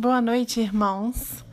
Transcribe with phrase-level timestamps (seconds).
[0.00, 1.44] Boa noite, irmãos.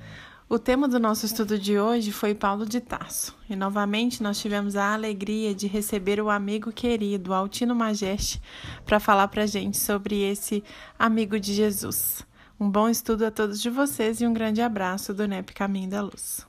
[0.47, 3.35] O tema do nosso estudo de hoje foi Paulo de Tarso.
[3.49, 8.39] E novamente nós tivemos a alegria de receber o amigo querido, Altino Majeste,
[8.85, 10.63] para falar para a gente sobre esse
[10.99, 12.23] amigo de Jesus.
[12.59, 16.03] Um bom estudo a todos de vocês e um grande abraço do NEP Caminho da
[16.03, 16.45] Luz.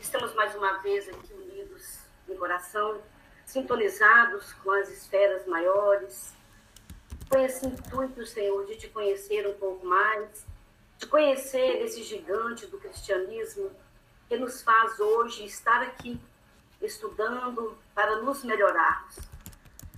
[0.00, 1.98] Estamos mais uma vez aqui unidos
[2.30, 2.96] em coração
[3.54, 6.34] sintonizados com as esferas maiores.
[7.28, 10.44] Foi esse intuito, Senhor, de te conhecer um pouco mais,
[10.98, 13.70] de conhecer esse gigante do cristianismo
[14.28, 16.20] que nos faz hoje estar aqui
[16.82, 19.18] estudando para nos melhorarmos.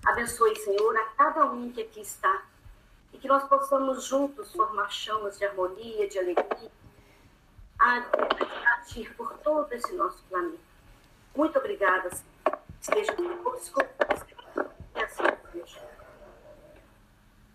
[0.05, 2.45] Abençoe, Senhor, a cada um que aqui está
[3.11, 6.71] e que nós possamos juntos formar chamas de harmonia, de alegria,
[7.81, 8.05] a
[8.81, 10.59] agir por todo esse nosso planeta.
[11.35, 12.36] Muito obrigada, Senhor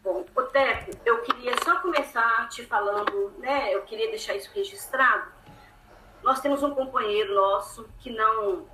[0.04, 3.74] Bom, Oteco, eu queria só começar te falando, né?
[3.74, 5.32] Eu queria deixar isso registrado.
[6.24, 8.66] Nós temos um companheiro nosso que não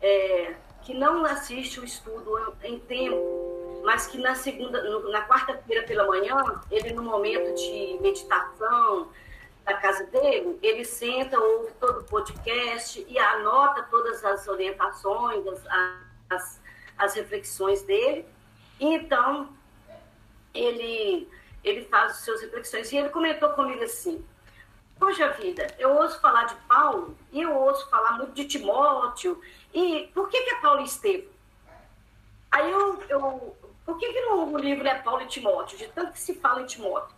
[0.00, 6.06] é, que não assiste o estudo em tempo, mas que na segunda, na quarta-feira pela
[6.06, 9.08] manhã, ele no momento de meditação,
[9.70, 15.44] da casa dele, ele senta, ouve todo o podcast e anota todas as orientações,
[16.28, 16.60] as,
[16.98, 18.26] as, reflexões dele.
[18.80, 19.48] E então,
[20.52, 21.28] ele,
[21.62, 22.90] ele faz as suas reflexões.
[22.90, 24.24] E ele comentou comigo assim,
[24.98, 29.40] Poxa vida, eu ouço falar de Paulo e eu ouço falar muito de Timóteo.
[29.72, 31.28] E por que, que é Paulo e?
[32.50, 35.78] Aí eu, eu por que, que no livro é Paulo e Timóteo?
[35.78, 37.16] De tanto que se fala em Timóteo.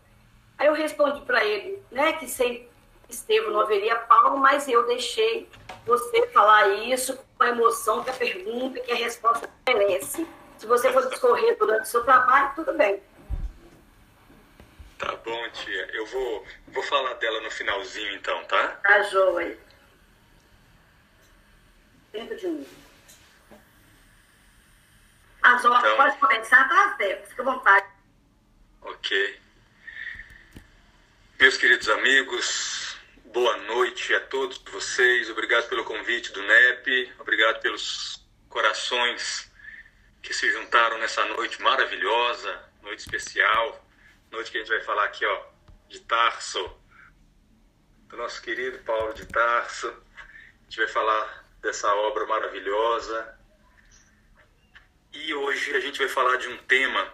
[0.63, 2.69] Aí eu respondi para ele, né, que sem
[3.09, 5.51] Estevão não haveria Paulo, mas eu deixei
[5.85, 10.25] você falar isso com a emoção que a pergunta, que a resposta merece.
[10.57, 13.03] Se você for discorrer durante o seu trabalho, tudo bem.
[15.01, 15.91] Tá bom, tia.
[15.95, 18.69] Eu vou, vou falar dela no finalzinho, então, tá?
[18.69, 19.59] Tá, joia.
[22.13, 22.69] Dentro de mim.
[25.43, 25.97] As horas então...
[25.97, 27.17] pode começar, tá, Zé?
[27.27, 27.87] Fica à vontade.
[28.83, 29.42] Ok.
[31.43, 32.97] Meus queridos amigos,
[33.33, 35.29] boa noite a todos vocês.
[35.29, 39.51] Obrigado pelo convite do NEP, obrigado pelos corações
[40.23, 43.85] que se juntaram nessa noite maravilhosa, noite especial,
[44.31, 45.47] noite que a gente vai falar aqui, ó,
[45.89, 46.79] de Tarso,
[48.07, 49.89] do nosso querido Paulo de Tarso.
[49.89, 53.37] A gente vai falar dessa obra maravilhosa.
[55.13, 57.13] E hoje a gente vai falar de um tema,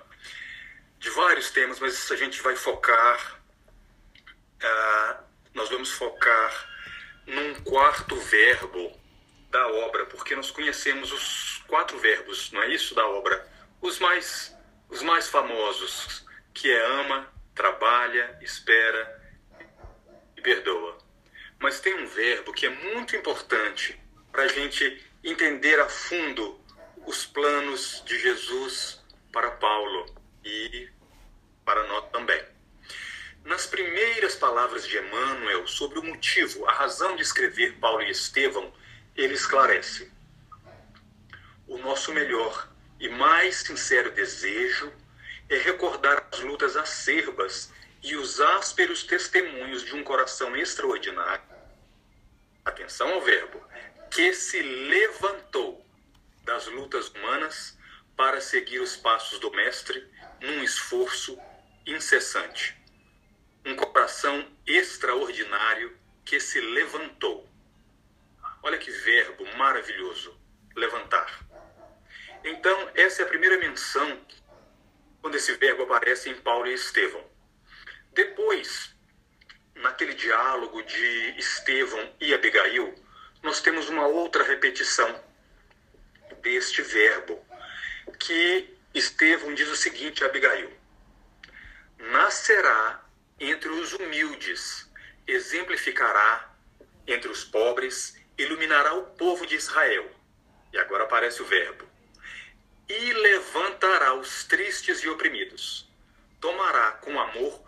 [0.98, 3.37] de vários temas, mas a gente vai focar
[4.62, 5.20] ah,
[5.54, 6.68] nós vamos focar
[7.26, 8.98] num quarto verbo
[9.50, 13.46] da obra, porque nós conhecemos os quatro verbos, não é isso, da obra?
[13.80, 14.56] Os mais,
[14.88, 19.22] os mais famosos, que é ama, trabalha, espera
[20.36, 20.98] e perdoa.
[21.58, 23.98] Mas tem um verbo que é muito importante
[24.30, 26.60] para a gente entender a fundo
[27.06, 29.02] os planos de Jesus
[29.32, 30.06] para Paulo
[30.44, 30.88] e
[31.64, 32.57] para nós também.
[33.48, 38.70] Nas primeiras palavras de Emmanuel sobre o motivo, a razão de escrever Paulo e Estevão,
[39.16, 40.12] ele esclarece:
[41.66, 42.68] O nosso melhor
[43.00, 44.92] e mais sincero desejo
[45.48, 47.72] é recordar as lutas acerbas
[48.02, 51.48] e os ásperos testemunhos de um coração extraordinário.
[52.66, 53.66] Atenção ao verbo,
[54.10, 55.82] que se levantou
[56.44, 57.78] das lutas humanas
[58.14, 60.06] para seguir os passos do Mestre
[60.38, 61.38] num esforço
[61.86, 62.77] incessante
[63.64, 67.48] um coração extraordinário que se levantou.
[68.62, 70.38] Olha que verbo maravilhoso,
[70.74, 71.46] levantar.
[72.44, 74.20] Então, essa é a primeira menção
[75.20, 77.24] quando esse verbo aparece em Paulo e Estevão.
[78.12, 78.94] Depois,
[79.74, 82.94] naquele diálogo de Estevão e Abigail,
[83.42, 85.22] nós temos uma outra repetição
[86.42, 87.44] deste verbo,
[88.18, 90.72] que Estevão diz o seguinte a Abigail:
[91.98, 93.04] Nascerá
[93.40, 94.90] entre os humildes,
[95.26, 96.54] exemplificará
[97.06, 100.10] entre os pobres, iluminará o povo de Israel.
[100.72, 101.86] E agora aparece o verbo.
[102.88, 105.88] E levantará os tristes e oprimidos.
[106.40, 107.62] Tomará com amor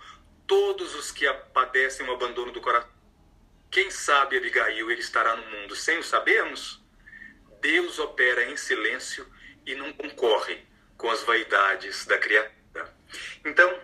[0.47, 2.91] todos os que padecem o abandono do coração.
[3.71, 6.83] Quem sabe, Abigail, ele estará no mundo sem o sabermos?
[7.61, 9.27] Deus opera em silêncio
[9.65, 12.93] e não concorre com as vaidades da criatura.
[13.45, 13.81] Então,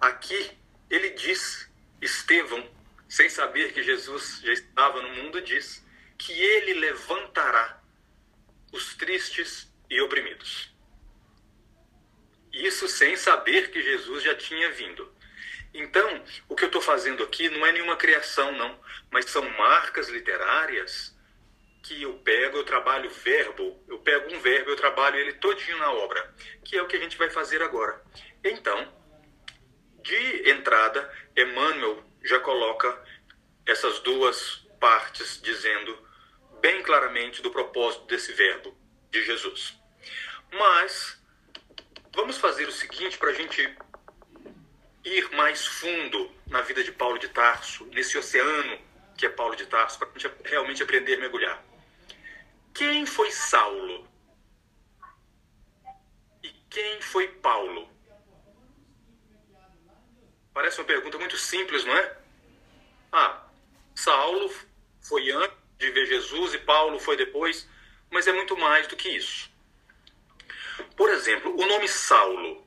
[0.00, 0.58] aqui
[0.90, 1.70] ele diz,
[2.02, 2.68] Estevão,
[3.08, 5.84] sem saber que Jesus já estava no mundo, diz
[6.18, 7.80] que ele levantará
[8.72, 10.74] os tristes e oprimidos.
[12.52, 15.10] Isso sem saber que Jesus já tinha vindo.
[15.72, 18.78] Então, o que eu estou fazendo aqui não é nenhuma criação, não,
[19.10, 21.16] mas são marcas literárias
[21.82, 25.92] que eu pego, eu trabalho verbo, eu pego um verbo, eu trabalho ele todinho na
[25.92, 26.34] obra,
[26.64, 28.02] que é o que a gente vai fazer agora.
[28.44, 28.92] Então,
[30.10, 33.00] de entrada, Emmanuel já coloca
[33.64, 35.96] essas duas partes dizendo
[36.60, 38.76] bem claramente do propósito desse verbo
[39.08, 39.78] de Jesus.
[40.52, 41.22] Mas
[42.12, 43.62] vamos fazer o seguinte para a gente
[45.04, 48.80] ir mais fundo na vida de Paulo de Tarso, nesse oceano
[49.16, 51.62] que é Paulo de Tarso, para a gente realmente aprender a mergulhar.
[52.74, 54.08] Quem foi Saulo?
[56.42, 57.88] E quem foi Paulo?
[60.52, 62.16] Parece uma pergunta muito simples, não é?
[63.12, 63.44] Ah,
[63.94, 64.52] Saulo
[65.00, 67.68] foi antes de ver Jesus e Paulo foi depois,
[68.10, 69.50] mas é muito mais do que isso.
[70.96, 72.66] Por exemplo, o nome Saulo.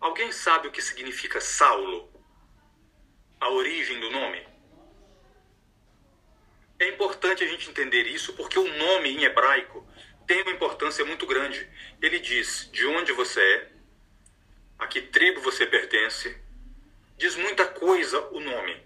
[0.00, 2.12] Alguém sabe o que significa Saulo?
[3.40, 4.46] A origem do nome?
[6.78, 9.86] É importante a gente entender isso porque o nome em hebraico
[10.26, 11.68] tem uma importância muito grande.
[12.02, 13.72] Ele diz de onde você é,
[14.78, 16.36] a que tribo você pertence,
[17.16, 18.82] diz muita coisa o nome.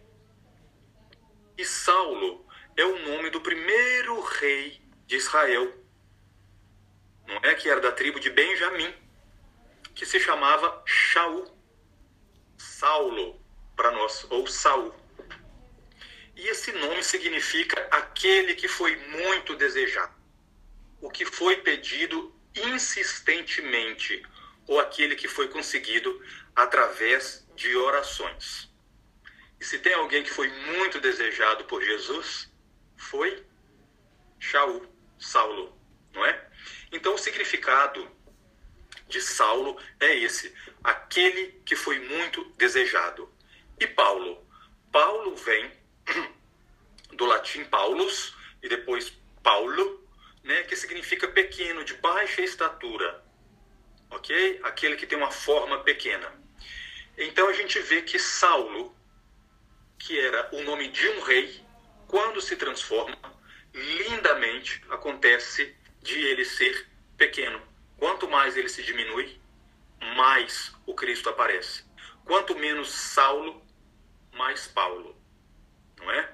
[1.57, 2.47] E Saulo
[2.77, 5.75] é o nome do primeiro rei de Israel.
[7.27, 8.95] Não é que era da tribo de Benjamim,
[9.95, 11.59] que se chamava Shaul.
[12.57, 13.41] Saulo
[13.77, 14.95] para nós, ou Saul.
[16.37, 20.15] E esse nome significa aquele que foi muito desejado,
[21.01, 24.23] o que foi pedido insistentemente,
[24.67, 26.23] ou aquele que foi conseguido
[26.55, 28.73] através de orações.
[29.61, 32.51] E se tem alguém que foi muito desejado por Jesus,
[32.97, 33.45] foi
[34.39, 35.79] Shaul, Saulo,
[36.15, 36.49] não é?
[36.91, 38.11] Então o significado
[39.07, 43.31] de Saulo é esse, aquele que foi muito desejado.
[43.79, 44.43] E Paulo?
[44.91, 45.71] Paulo vem
[47.13, 49.13] do latim Paulus e depois
[49.43, 50.09] Paulo,
[50.43, 53.23] né, que significa pequeno, de baixa estatura.
[54.09, 54.61] OK?
[54.63, 56.41] Aquele que tem uma forma pequena.
[57.21, 58.97] Então a gente vê que Saulo,
[59.99, 61.63] que era o nome de um rei,
[62.09, 63.17] quando se transforma,
[63.73, 67.61] lindamente acontece de ele ser pequeno.
[67.97, 69.41] Quanto mais ele se diminui,
[70.17, 71.85] mais o Cristo aparece.
[72.25, 73.63] Quanto menos Saulo,
[74.33, 75.21] mais Paulo
[76.01, 76.29] não é?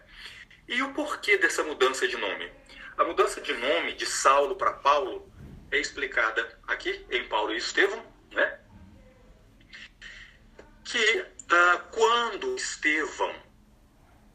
[0.69, 2.51] E o porquê dessa mudança de nome?
[2.97, 5.31] A mudança de nome de Saulo para Paulo
[5.71, 8.61] é explicada aqui em Paulo e Estevão, né?
[10.87, 13.35] Que ah, quando Estevão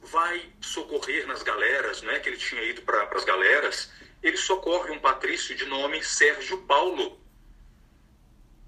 [0.02, 2.20] vai socorrer nas galeras, né?
[2.20, 7.20] Que ele tinha ido para as galeras, ele socorre um patrício de nome Sérgio Paulo.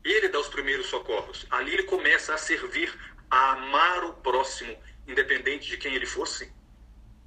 [0.04, 1.46] Ele dá os primeiros socorros.
[1.52, 2.94] Ali ele começa a servir,
[3.30, 4.76] a amar o próximo
[5.08, 6.52] independente de quem ele fosse,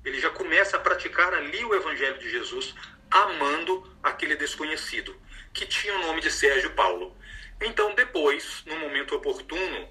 [0.04, 2.74] ele já começa a praticar ali o evangelho de Jesus,
[3.10, 5.20] amando aquele desconhecido,
[5.52, 7.16] que tinha o nome de Sérgio Paulo.
[7.60, 9.88] Então, depois, no momento oportuno,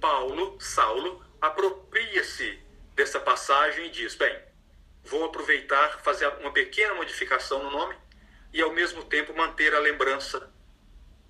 [0.00, 2.58] Paulo, Saulo, apropria-se
[2.94, 4.38] dessa passagem e diz: Bem,
[5.04, 7.96] vou aproveitar, fazer uma pequena modificação no nome
[8.52, 10.52] e, ao mesmo tempo, manter a lembrança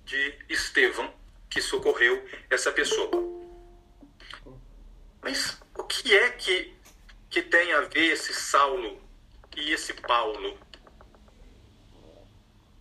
[0.03, 1.13] de Estevão,
[1.49, 3.11] que socorreu essa pessoa.
[5.21, 6.73] Mas o que é que,
[7.29, 9.01] que tem a ver esse Saulo
[9.55, 10.57] e esse Paulo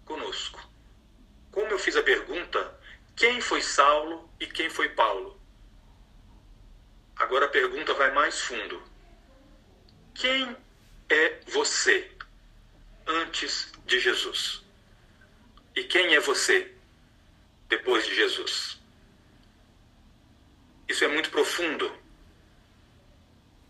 [0.05, 0.61] conosco?
[1.50, 2.78] Como eu fiz a pergunta,
[3.16, 5.36] quem foi Saulo e quem foi Paulo?
[7.17, 8.83] Agora a pergunta vai mais fundo.
[10.15, 10.57] Quem
[11.09, 12.11] é você
[13.07, 14.65] antes de Jesus?
[15.75, 16.75] E quem é você
[17.69, 18.81] depois de Jesus?
[20.89, 22.07] Isso é muito profundo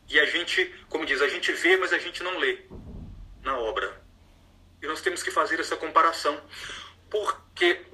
[0.08, 2.60] e a gente, como diz, a gente vê, mas a gente não lê
[3.42, 4.00] na obra.
[4.80, 6.40] E nós temos que fazer essa comparação.
[7.10, 7.84] Porque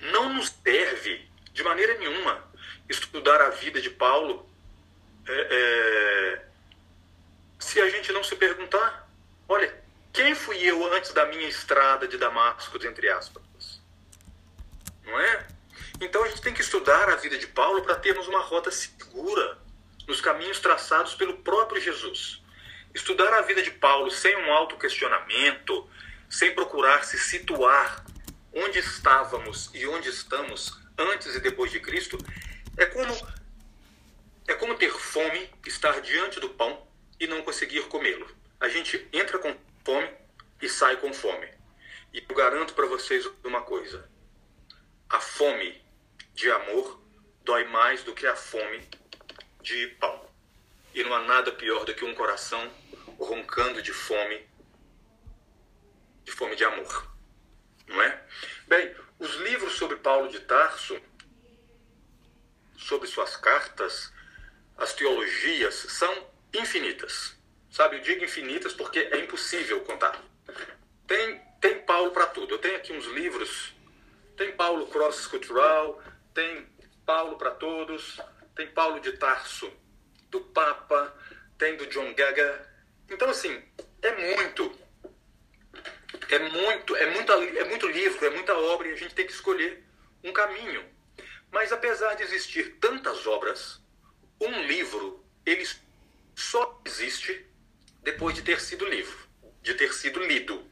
[0.00, 2.51] não nos serve, de maneira nenhuma,
[2.88, 4.48] estudar a vida de Paulo
[5.26, 6.44] é, é,
[7.58, 9.08] se a gente não se perguntar:
[9.48, 9.74] olha,
[10.12, 13.80] quem fui eu antes da minha estrada de Damasco, entre aspas?
[15.04, 15.46] Não é?
[16.00, 19.58] Então a gente tem que estudar a vida de Paulo para termos uma rota segura
[20.06, 22.42] nos caminhos traçados pelo próprio Jesus.
[22.94, 25.88] Estudar a vida de Paulo sem um autoquestionamento,
[26.28, 28.04] sem procurar se situar
[28.52, 32.18] onde estávamos e onde estamos antes e depois de Cristo,
[32.76, 33.14] é como
[34.48, 36.86] é como ter fome, estar diante do pão
[37.18, 38.28] e não conseguir comê-lo.
[38.60, 40.10] A gente entra com fome
[40.60, 41.48] e sai com fome.
[42.12, 44.08] E eu garanto para vocês uma coisa:
[45.08, 45.82] a fome
[46.34, 47.02] de amor
[47.44, 48.88] dói mais do que a fome
[49.60, 50.28] de pão.
[50.94, 52.70] E não há nada pior do que um coração
[53.18, 54.46] roncando de fome,
[56.24, 57.10] de fome de amor.
[57.86, 58.22] Não é?
[58.66, 61.00] Bem, os livros sobre Paulo de Tarso,
[62.82, 64.12] sobre suas cartas,
[64.76, 67.36] as teologias, são infinitas.
[67.70, 70.22] Sabe, eu digo infinitas porque é impossível contar.
[71.06, 72.54] Tem, tem Paulo para tudo.
[72.54, 73.74] Eu tenho aqui uns livros.
[74.36, 76.02] Tem Paulo Cross Cultural,
[76.34, 76.66] tem
[77.04, 78.20] Paulo para todos,
[78.54, 79.70] tem Paulo de Tarso,
[80.30, 81.14] do Papa,
[81.58, 82.68] tem do John Gaga.
[83.08, 83.62] Então, assim,
[84.00, 84.72] é muito.
[86.28, 89.32] É muito, é, muita, é muito livro, é muita obra e a gente tem que
[89.32, 89.84] escolher
[90.24, 90.84] um caminho.
[91.52, 93.78] Mas apesar de existir tantas obras,
[94.40, 95.68] um livro, ele
[96.34, 97.46] só existe
[98.02, 99.28] depois de ter sido livro,
[99.60, 100.66] de ter sido lido.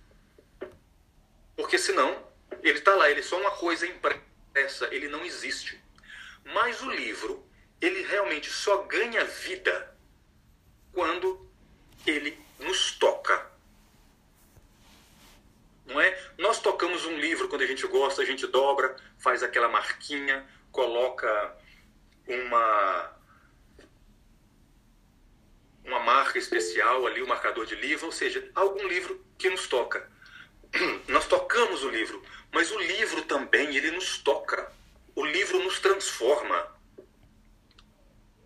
[1.54, 2.26] Porque senão,
[2.62, 5.78] ele está lá, ele é só uma coisa impressa, ele não existe.
[6.46, 7.46] Mas o livro,
[7.78, 9.94] ele realmente só ganha vida
[10.92, 11.46] quando
[12.06, 13.50] ele nos toca.
[15.84, 16.32] Não é?
[16.38, 21.56] Nós tocamos um livro quando a gente gosta, a gente dobra, faz aquela marquinha, coloca
[22.26, 23.16] uma
[25.84, 29.66] uma marca especial ali, o um marcador de livro, ou seja, algum livro que nos
[29.66, 30.08] toca.
[31.08, 32.22] Nós tocamos o livro,
[32.52, 34.72] mas o livro também ele nos toca.
[35.14, 36.78] O livro nos transforma.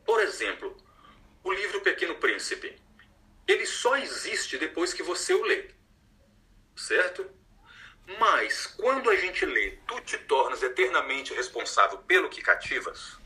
[0.07, 0.77] Por exemplo,
[1.43, 2.77] o livro Pequeno Príncipe.
[3.47, 5.71] Ele só existe depois que você o lê.
[6.75, 7.31] Certo?
[8.19, 13.19] Mas quando a gente lê, tu te tornas eternamente responsável pelo que cativas.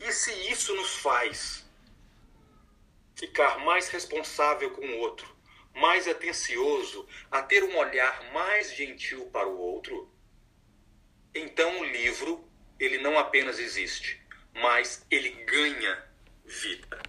[0.00, 1.64] E se isso nos faz
[3.16, 5.34] ficar mais responsável com o outro,
[5.74, 10.12] mais atencioso, a ter um olhar mais gentil para o outro,
[11.34, 14.20] então o livro ele não apenas existe,
[14.52, 16.04] mas ele ganha
[16.44, 17.00] vida.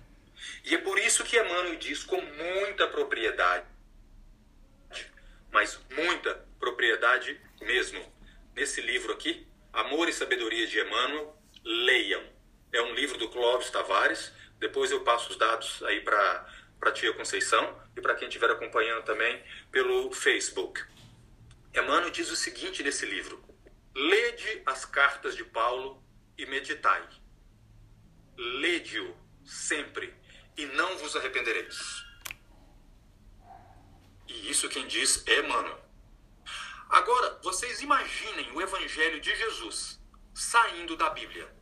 [0.63, 3.67] E é por isso que Emmanuel diz com muita propriedade,
[5.51, 8.01] mas muita propriedade mesmo,
[8.55, 12.23] nesse livro aqui, Amor e Sabedoria de Emmanuel, leiam.
[12.71, 16.47] É um livro do Clóvis Tavares, depois eu passo os dados aí para
[16.81, 20.81] a tia Conceição e para quem estiver acompanhando também pelo Facebook.
[21.73, 23.43] Emmanuel diz o seguinte nesse livro:
[23.93, 26.01] Lede as cartas de Paulo
[26.37, 27.03] e meditai.
[28.37, 30.13] Lede-o sempre
[30.57, 32.03] e não vos arrependereis.
[34.27, 35.84] E isso quem diz é Emmanuel.
[36.89, 39.99] Agora, vocês imaginem o Evangelho de Jesus
[40.33, 41.53] saindo da Bíblia,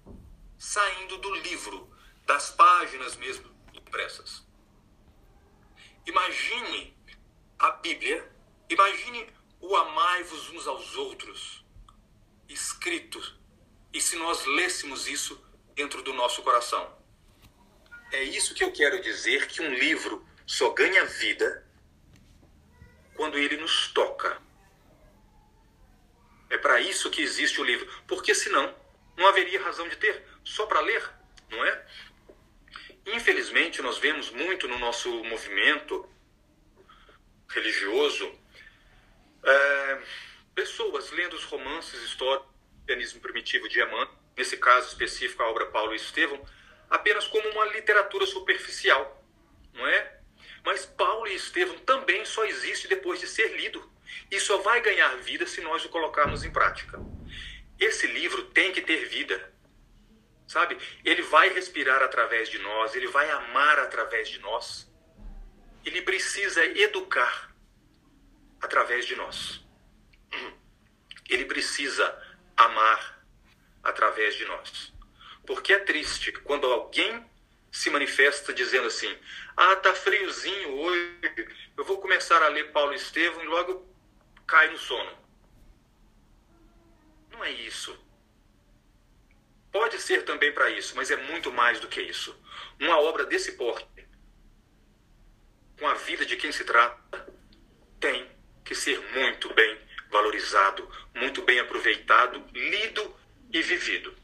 [0.57, 1.89] saindo do livro
[2.25, 4.45] das páginas mesmo impressas.
[6.05, 6.97] Imagine
[7.57, 8.29] a Bíblia,
[8.69, 11.63] imagine o amai-vos uns aos outros,
[12.49, 13.21] escrito,
[13.93, 15.41] e se nós lêssemos isso
[15.73, 16.97] dentro do nosso coração.
[18.11, 21.65] É isso que eu quero dizer que um livro só ganha vida
[23.15, 24.41] quando ele nos toca.
[26.53, 28.75] É para isso que existe o livro, porque senão
[29.17, 31.03] não haveria razão de ter, só para ler,
[31.49, 31.85] não é?
[33.07, 36.07] Infelizmente, nós vemos muito no nosso movimento
[37.49, 38.31] religioso
[39.43, 40.01] é,
[40.53, 42.53] pessoas lendo os romances históricos
[43.13, 44.07] do primitivo de Eman,
[44.37, 46.39] nesse caso específico a obra Paulo e Estevão,
[46.87, 49.25] apenas como uma literatura superficial,
[49.73, 50.19] não é?
[50.63, 53.91] Mas Paulo e Estevão também só existe depois de ser lido
[54.31, 56.99] e só vai ganhar vida se nós o colocarmos em prática.
[57.79, 59.53] Esse livro tem que ter vida
[60.47, 60.77] sabe?
[61.03, 64.87] Ele vai respirar através de nós, ele vai amar através de nós.
[65.83, 67.53] Ele precisa educar
[68.61, 69.65] através de nós.
[71.29, 72.05] Ele precisa
[72.55, 73.25] amar
[73.83, 74.93] através de nós.
[75.45, 77.25] Porque é triste quando alguém
[77.71, 79.17] se manifesta dizendo assim:
[79.57, 81.17] "Ah, tá friozinho hoje,
[81.75, 83.92] eu vou começar a ler Paulo Estevão e logo
[84.47, 85.11] cai no sono".
[87.31, 87.97] Não é isso.
[89.71, 92.39] Pode ser também para isso, mas é muito mais do que isso.
[92.79, 94.07] Uma obra desse porte,
[95.79, 97.27] com a vida de quem se trata,
[97.99, 98.29] tem
[98.63, 99.81] que ser muito bem
[100.11, 103.15] valorizado, muito bem aproveitado, lido
[103.51, 104.15] e vivido.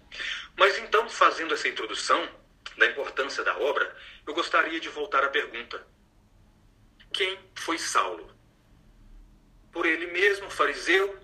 [0.56, 2.30] Mas então, fazendo essa introdução
[2.78, 3.98] da importância da obra,
[4.28, 5.86] eu gostaria de voltar à pergunta:
[7.12, 8.39] quem foi Saulo?
[9.72, 11.18] Por ele mesmo, fariseu?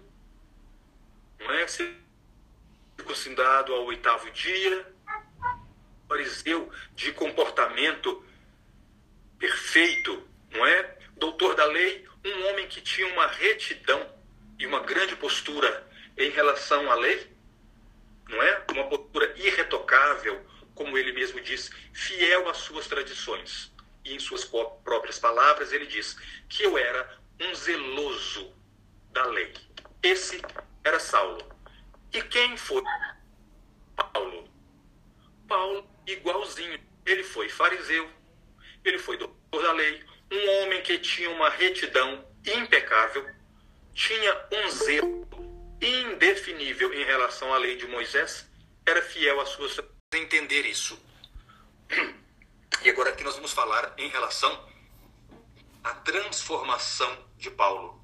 [1.40, 1.66] Não é?
[2.96, 4.86] circuncidado ao oitavo dia,
[6.08, 8.26] fariseu de comportamento
[9.38, 10.98] perfeito, não é?
[11.18, 14.10] Doutor da lei, um homem que tinha uma retidão
[14.58, 15.88] e uma grande postura
[16.18, 17.32] em relação à lei,
[18.30, 18.64] não é?
[18.72, 23.72] Uma postura irretocável, como ele mesmo diz, fiel às suas tradições.
[24.04, 26.16] E em suas próprias palavras, ele diz
[26.48, 28.54] que eu era um zeloso
[29.12, 29.54] da lei.
[30.02, 30.42] Esse
[30.84, 31.44] era Saulo.
[32.14, 32.82] E quem foi
[33.96, 34.50] Paulo?
[35.48, 36.80] Paulo, igualzinho.
[37.06, 38.10] Ele foi fariseu,
[38.84, 43.28] ele foi doutor da lei, um homem que tinha uma retidão impecável,
[43.94, 45.28] tinha um zelo
[45.82, 48.50] indefinível em relação à lei de Moisés,
[48.86, 49.80] era fiel às suas
[50.14, 51.00] entender isso.
[52.84, 54.70] E agora aqui nós vamos falar em relação
[55.84, 58.04] à transformação de Paulo.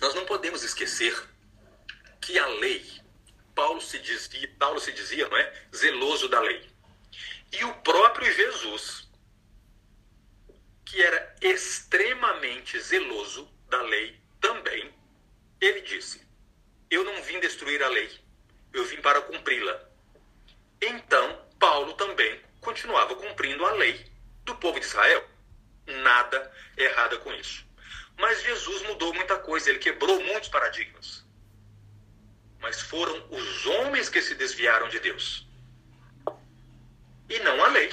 [0.00, 1.14] Nós não podemos esquecer
[2.20, 2.84] que a lei,
[3.54, 6.70] Paulo se dizia, Paulo se dizia, não é, zeloso da lei.
[7.52, 9.08] E o próprio Jesus,
[10.84, 14.94] que era extremamente zeloso da lei também,
[15.60, 16.26] ele disse:
[16.90, 18.10] Eu não vim destruir a lei,
[18.72, 19.88] eu vim para cumpri-la.
[20.80, 24.10] Então, Paulo também continuava cumprindo a lei
[24.44, 25.24] do povo de Israel.
[25.86, 27.66] Nada errado com isso.
[28.16, 31.24] Mas Jesus mudou muita coisa, ele quebrou muitos paradigmas.
[32.60, 35.46] Mas foram os homens que se desviaram de Deus.
[37.28, 37.92] E não a lei.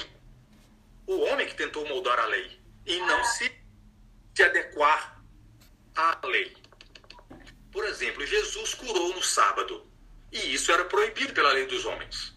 [1.06, 3.52] O homem que tentou moldar a lei e não se,
[4.34, 5.22] se adequar
[5.94, 6.56] à lei.
[7.70, 9.86] Por exemplo, Jesus curou no sábado.
[10.32, 12.35] E isso era proibido pela lei dos homens.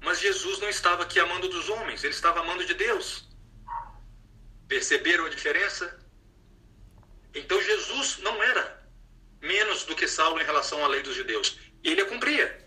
[0.00, 3.28] Mas Jesus não estava aqui amando dos homens, ele estava amando de Deus.
[4.68, 5.98] Perceberam a diferença?
[7.34, 8.88] Então Jesus não era
[9.40, 11.58] menos do que Saulo em relação à lei dos judeus.
[11.84, 12.66] Ele a cumpria.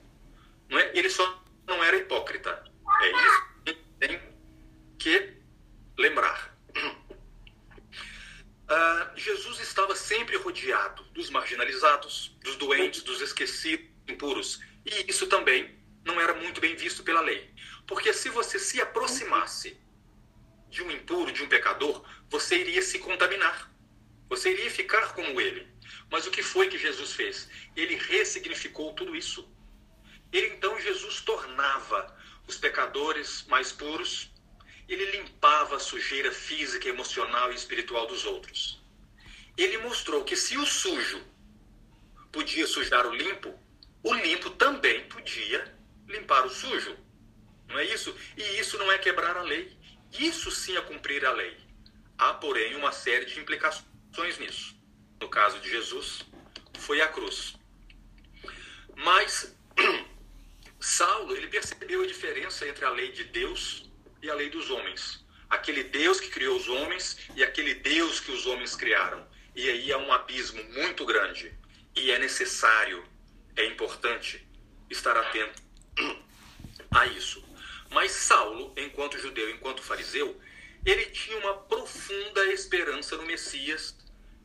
[0.70, 0.92] Não é?
[0.98, 2.64] Ele só não era hipócrita.
[3.02, 4.22] É isso que tem
[4.98, 5.38] que
[5.98, 6.56] lembrar.
[8.68, 14.62] Uh, Jesus estava sempre rodeado dos marginalizados, dos doentes, dos esquecidos, impuros.
[14.86, 17.54] E isso também não era muito bem visto pela lei.
[17.86, 19.78] Porque se você se aproximasse
[20.70, 23.72] de um impuro, de um pecador, você iria se contaminar.
[24.30, 25.68] Você iria ficar como ele.
[26.12, 27.50] Mas o que foi que Jesus fez?
[27.76, 29.50] Ele ressignificou tudo isso.
[30.32, 32.16] Ele então Jesus tornava
[32.48, 34.32] os pecadores mais puros,
[34.88, 38.82] ele limpava a sujeira física, emocional e espiritual dos outros.
[39.56, 41.22] Ele mostrou que se o sujo
[42.32, 43.54] podia sujar o limpo,
[44.04, 45.79] o limpo também podia
[46.10, 46.98] limpar o sujo.
[47.68, 48.16] Não é isso?
[48.36, 49.78] E isso não é quebrar a lei.
[50.12, 51.56] Isso sim é cumprir a lei.
[52.18, 54.76] Há, porém, uma série de implicações nisso.
[55.22, 56.26] No caso de Jesus,
[56.80, 57.56] foi a cruz.
[58.96, 59.56] Mas
[60.80, 63.90] Saulo, ele percebeu a diferença entre a lei de Deus
[64.22, 65.26] e a lei dos homens.
[65.50, 69.26] Aquele Deus que criou os homens e aquele Deus que os homens criaram.
[69.56, 71.54] E aí há um abismo muito grande.
[71.96, 73.04] E é necessário,
[73.56, 74.48] é importante
[74.90, 75.69] estar atento
[76.92, 77.44] a isso.
[77.90, 80.40] Mas Saulo, enquanto judeu, enquanto fariseu,
[80.86, 83.96] ele tinha uma profunda esperança no Messias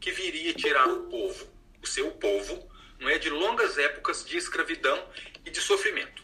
[0.01, 1.47] que viria tirar o povo,
[1.83, 5.09] o seu povo, não é de longas épocas de escravidão
[5.45, 6.23] e de sofrimento.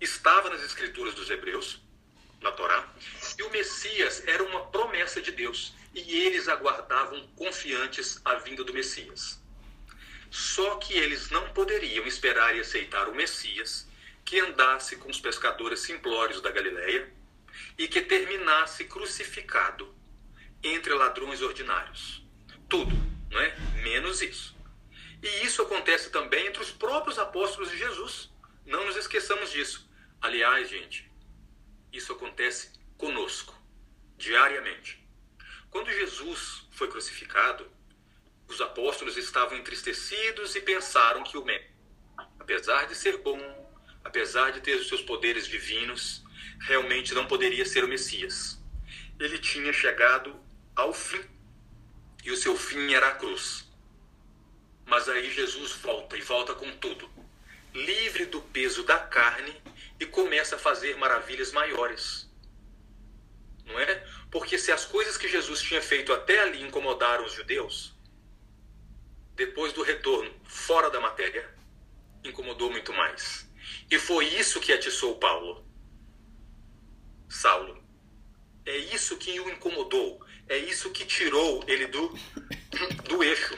[0.00, 1.80] Estava nas escrituras dos hebreus,
[2.40, 2.88] na Torá,
[3.38, 8.72] e o Messias era uma promessa de Deus, e eles aguardavam confiantes a vinda do
[8.72, 9.38] Messias.
[10.30, 13.86] Só que eles não poderiam esperar e aceitar o Messias
[14.30, 17.12] que andasse com os pescadores simplórios da Galileia
[17.76, 19.92] e que terminasse crucificado
[20.62, 22.24] entre ladrões ordinários.
[22.68, 22.94] Tudo
[23.28, 23.56] não é?
[23.82, 24.56] Menos isso.
[25.20, 28.30] E isso acontece também entre os próprios apóstolos de Jesus.
[28.64, 29.90] Não nos esqueçamos disso.
[30.22, 31.10] Aliás, gente,
[31.92, 33.60] isso acontece conosco,
[34.16, 35.04] diariamente.
[35.70, 37.68] Quando Jesus foi crucificado,
[38.46, 41.74] os apóstolos estavam entristecidos e pensaram que o médico,
[42.38, 43.59] apesar de ser bom,
[44.04, 46.22] apesar de ter os seus poderes divinos,
[46.60, 48.60] realmente não poderia ser o Messias.
[49.18, 50.38] Ele tinha chegado
[50.74, 51.22] ao fim
[52.24, 53.68] e o seu fim era a cruz.
[54.86, 57.08] Mas aí Jesus volta e volta com tudo,
[57.74, 59.54] livre do peso da carne
[59.98, 62.28] e começa a fazer maravilhas maiores.
[63.64, 64.06] Não é?
[64.30, 67.94] Porque se as coisas que Jesus tinha feito até ali incomodaram os judeus,
[69.34, 71.48] depois do retorno fora da matéria,
[72.24, 73.49] incomodou muito mais.
[73.90, 75.66] E foi isso que atiçou Paulo.
[77.28, 77.82] Saulo.
[78.64, 82.12] É isso que o incomodou é isso que tirou ele do,
[83.08, 83.56] do eixo.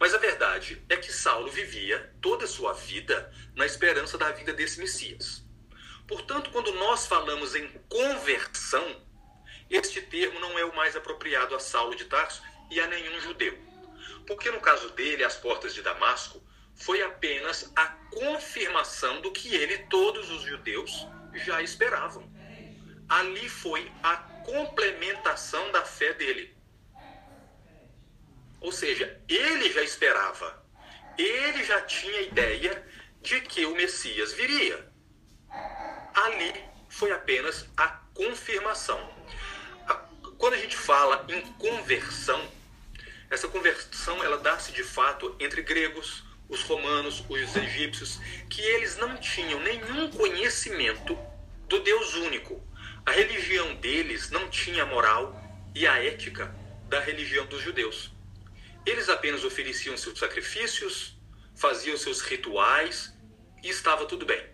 [0.00, 4.54] Mas a verdade é que Saulo vivia toda a sua vida na esperança da vida
[4.54, 5.44] desse Messias.
[6.08, 9.02] Portanto, quando nós falamos em conversão,
[9.68, 13.58] este termo não é o mais apropriado a Saulo de Tarso e a nenhum judeu.
[14.26, 16.42] Porque no caso dele, as portas de Damasco,
[16.76, 22.30] foi apenas a confirmação do que ele e todos os judeus já esperavam.
[23.08, 26.56] Ali foi a complementação da fé dele.
[28.60, 30.64] Ou seja, ele já esperava,
[31.16, 32.86] ele já tinha ideia
[33.22, 34.92] de que o Messias viria.
[36.14, 39.14] Ali foi apenas a confirmação.
[40.38, 42.40] Quando a gente fala em conversão,
[43.30, 49.16] essa conversão ela dá-se de fato entre gregos, os romanos, os egípcios, que eles não
[49.16, 51.18] tinham nenhum conhecimento
[51.68, 52.62] do Deus único.
[53.04, 55.40] A religião deles não tinha a moral
[55.74, 56.54] e a ética
[56.88, 58.12] da religião dos judeus.
[58.84, 61.18] Eles apenas ofereciam seus sacrifícios,
[61.56, 63.12] faziam seus rituais
[63.62, 64.44] e estava tudo bem.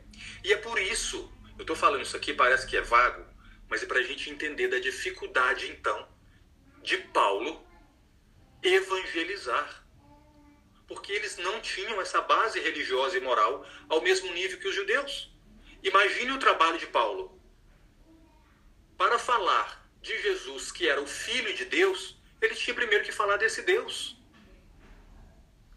[0.43, 3.25] E é por isso, eu estou falando isso aqui, parece que é vago,
[3.69, 6.09] mas é para a gente entender da dificuldade, então,
[6.83, 7.65] de Paulo
[8.63, 9.82] evangelizar
[10.93, 15.33] porque eles não tinham essa base religiosa e moral ao mesmo nível que os judeus.
[15.83, 17.41] Imagine o trabalho de Paulo.
[18.99, 23.39] Para falar de Jesus, que era o Filho de Deus, ele tinha primeiro que falar
[23.39, 24.19] desse Deus.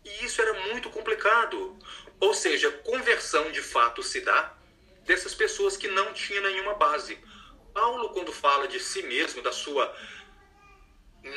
[0.04, 1.80] E isso era muito complicado.
[2.20, 4.54] Ou seja, conversão de fato se dá
[5.06, 7.18] dessas pessoas que não tinham nenhuma base.
[7.74, 9.96] Paulo, quando fala de si mesmo, da sua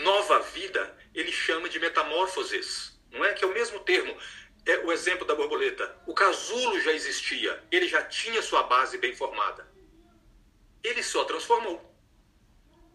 [0.03, 3.33] nova vida, ele chama de metamorfoses não é?
[3.33, 4.16] Que é o mesmo termo.
[4.66, 5.97] É o exemplo da borboleta.
[6.07, 9.66] O casulo já existia, ele já tinha sua base bem formada.
[10.83, 11.88] Ele só transformou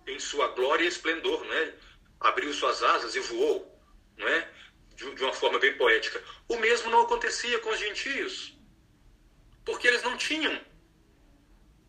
[0.07, 1.73] em sua glória e esplendor, não é?
[2.19, 3.79] Abriu suas asas e voou,
[4.17, 4.49] não é?
[4.95, 6.23] De, uma forma bem poética.
[6.47, 8.57] O mesmo não acontecia com os gentios,
[9.65, 10.61] porque eles não tinham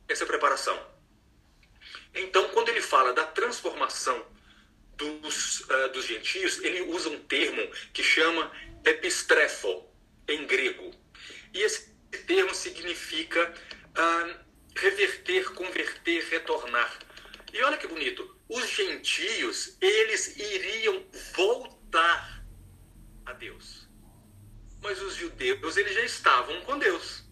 [0.09, 0.79] essa preparação.
[2.15, 4.25] Então, quando ele fala da transformação
[4.97, 8.51] dos, uh, dos gentios, ele usa um termo que chama
[8.85, 9.85] epistrefo,
[10.29, 10.91] em grego.
[11.53, 11.95] E esse
[12.27, 14.45] termo significa uh,
[14.77, 16.99] reverter, converter, retornar.
[17.53, 21.05] E olha que bonito, os gentios, eles iriam
[21.35, 22.45] voltar
[23.25, 23.89] a Deus.
[24.83, 27.25] Mas os judeus, eles já estavam com Deus.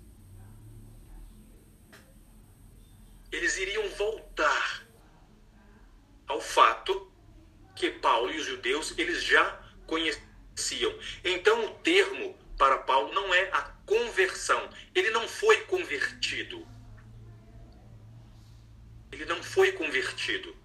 [3.30, 4.86] Eles iriam voltar
[6.26, 7.11] ao fato
[7.74, 10.96] que Paulo e os judeus eles já conheciam.
[11.24, 14.68] Então o termo para Paulo não é a conversão.
[14.94, 16.66] Ele não foi convertido.
[19.10, 20.56] Ele não foi convertido.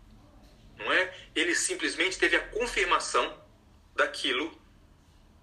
[0.78, 1.14] Não é?
[1.36, 3.42] Ele simplesmente teve a confirmação
[3.96, 4.56] daquilo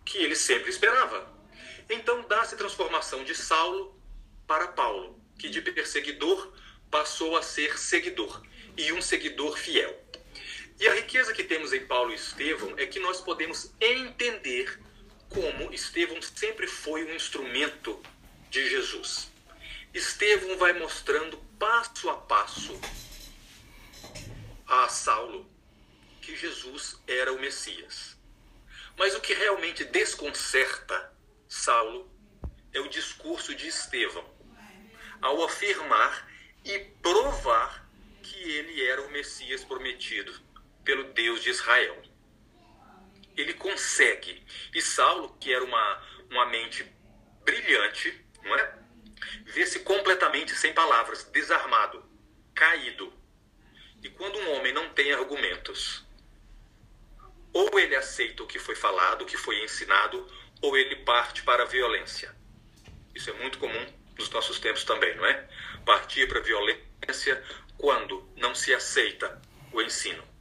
[0.05, 1.33] que ele sempre esperava.
[1.91, 4.01] Então dá-se transformação de Saulo
[4.47, 6.53] para Paulo, que de perseguidor
[6.91, 8.43] passou a ser seguidor
[8.77, 9.93] e um seguidor fiel.
[10.79, 14.81] E a riqueza que temos em Paulo e Estevão é que nós podemos entender
[15.29, 18.03] como Estevão sempre foi um instrumento
[18.51, 19.31] de Jesus.
[19.93, 22.79] Estevão vai mostrando passo a passo
[24.67, 25.49] a Saulo
[26.21, 28.17] que Jesus era o Messias.
[28.97, 31.13] Mas o que realmente desconcerta
[31.49, 32.11] Saulo
[32.73, 34.29] é o discurso de Estevão,
[35.21, 36.29] ao afirmar
[36.65, 37.89] e provar
[38.23, 40.44] que ele era o Messias prometido
[40.85, 42.03] pelo Deus de Israel.
[43.37, 44.45] Ele consegue.
[44.73, 46.85] E Saulo, que era uma, uma mente
[47.45, 48.79] brilhante, não é?
[49.47, 52.05] Vê-se completamente sem palavras, desarmado,
[52.55, 53.13] caído.
[54.03, 56.05] E quando um homem não tem argumentos,
[57.53, 60.27] ou ele aceita o que foi falado, o que foi ensinado,
[60.61, 62.35] ou ele parte para a violência.
[63.15, 63.87] Isso é muito comum
[64.19, 65.49] nos nossos tempos também, não é?
[65.85, 67.43] Partir para a violência
[67.79, 69.41] quando não se aceita
[69.73, 70.34] o ensino.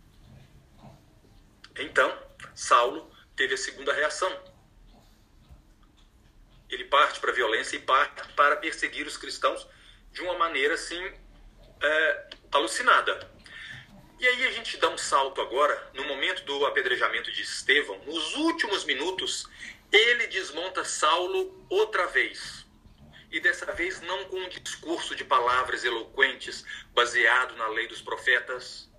[1.78, 2.18] Então,
[2.54, 4.32] Saulo teve a segunda reação.
[6.70, 9.68] Ele parte para a violência e parte para perseguir os cristãos
[10.12, 11.02] de uma maneira assim
[11.82, 13.32] é, alucinada.
[14.20, 18.36] E aí a gente dá um salto agora, no momento do apedrejamento de Estevão, nos
[18.36, 19.50] últimos minutos,
[19.92, 22.66] ele desmonta Saulo outra vez.
[23.30, 28.90] E dessa vez não com um discurso de palavras eloquentes baseado na lei dos profetas,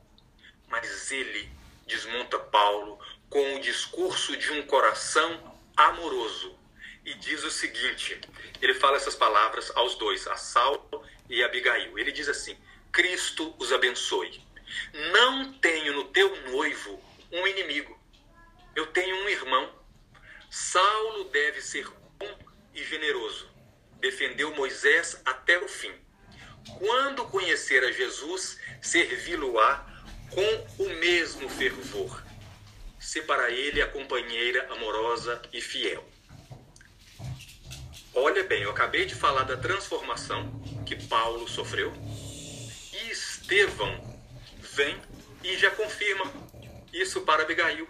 [0.68, 1.50] mas ele
[1.86, 6.58] desmonta Paulo com o discurso de um coração amoroso
[7.04, 8.20] e diz o seguinte:
[8.60, 11.98] ele fala essas palavras aos dois, a Saulo e a Abigail.
[11.98, 12.56] Ele diz assim:
[12.90, 14.42] Cristo os abençoe.
[15.12, 17.98] Não tenho no teu noivo um inimigo.
[18.74, 19.70] Eu tenho um irmão.
[20.50, 22.38] Saulo deve ser bom
[22.74, 23.48] e generoso.
[24.00, 25.92] Defendeu Moisés até o fim.
[26.78, 29.93] Quando conhecer a Jesus, servi-lo-á
[30.30, 32.22] com o mesmo fervor.
[32.98, 36.02] ser para ele a companheira amorosa e fiel.
[38.14, 40.48] Olha bem, eu acabei de falar da transformação
[40.86, 41.92] que Paulo sofreu
[42.92, 43.92] e Estevão
[44.58, 44.96] vem
[45.42, 46.32] e já confirma
[46.92, 47.88] isso para Abigail.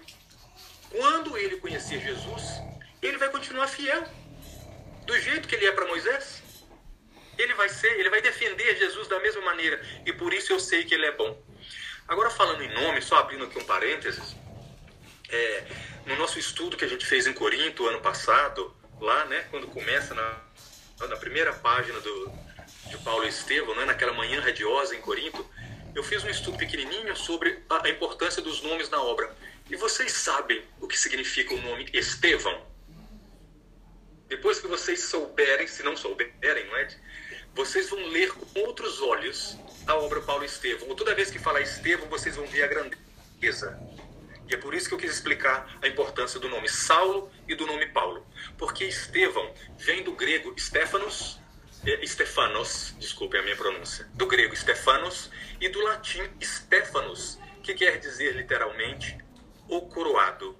[0.90, 2.42] Quando ele conhecer Jesus,
[3.03, 4.03] ele vai continuar fiel,
[5.05, 6.42] do jeito que ele é para Moisés.
[7.37, 10.85] Ele vai ser, ele vai defender Jesus da mesma maneira, e por isso eu sei
[10.85, 11.37] que ele é bom.
[12.07, 14.37] Agora, falando em nome, só abrindo aqui um parênteses,
[15.29, 15.64] é,
[16.07, 20.14] no nosso estudo que a gente fez em Corinto ano passado, lá, né, quando começa
[20.14, 20.40] na,
[21.09, 22.33] na primeira página do,
[22.90, 25.45] de Paulo e Estevão, né, naquela manhã radiosa em Corinto,
[25.95, 29.35] eu fiz um estudo pequenininho sobre a, a importância dos nomes na obra.
[29.71, 32.67] E vocês sabem o que significa o nome Estevão?
[34.29, 36.88] Depois que vocês souberem, se não souberem, não é?
[37.55, 40.94] vocês vão ler com outros olhos a obra Paulo Estevão.
[40.94, 43.79] Toda vez que falar Estevão, vocês vão ver a grandeza.
[44.49, 47.66] E é por isso que eu quis explicar a importância do nome Saulo e do
[47.66, 48.27] nome Paulo.
[48.59, 51.38] Porque Estevão vem do grego Stefanos,
[51.87, 57.99] é, Stefanos, desculpem a minha pronúncia, do grego Stefanos e do latim Stefanos, que quer
[57.99, 59.16] dizer literalmente
[59.68, 60.59] o coroado.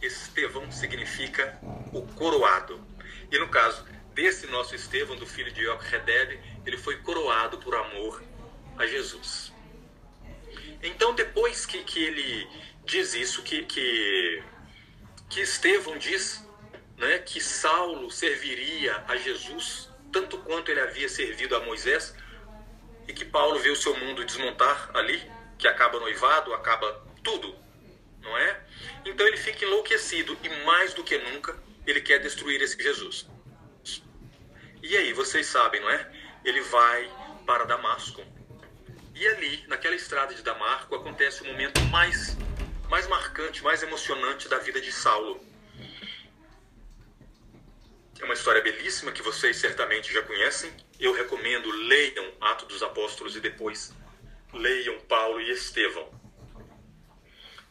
[0.00, 1.58] Estevão significa
[1.92, 2.80] o coroado.
[3.30, 8.22] E no caso desse nosso Estevão, do filho de Yochedeb, ele foi coroado por amor
[8.76, 9.52] a Jesus.
[10.82, 12.48] Então, depois que, que ele
[12.84, 14.42] diz isso, que, que,
[15.28, 16.46] que Estevão diz
[16.96, 22.14] né, que Saulo serviria a Jesus tanto quanto ele havia servido a Moisés,
[23.06, 25.20] e que Paulo vê o seu mundo desmontar ali,
[25.56, 27.54] que acaba noivado, acaba tudo,
[28.20, 28.60] não é?
[29.04, 33.26] Então ele fica enlouquecido e mais do que nunca ele quer destruir esse Jesus.
[34.82, 36.12] E aí, vocês sabem, não é?
[36.44, 37.10] Ele vai
[37.46, 38.22] para Damasco.
[39.14, 42.36] E ali, naquela estrada de Damasco, acontece o momento mais
[42.88, 45.44] mais marcante, mais emocionante da vida de Saulo.
[48.20, 50.72] É uma história belíssima que vocês certamente já conhecem.
[50.98, 53.92] Eu recomendo leiam Atos dos Apóstolos e depois
[54.52, 56.10] leiam Paulo e Estevão.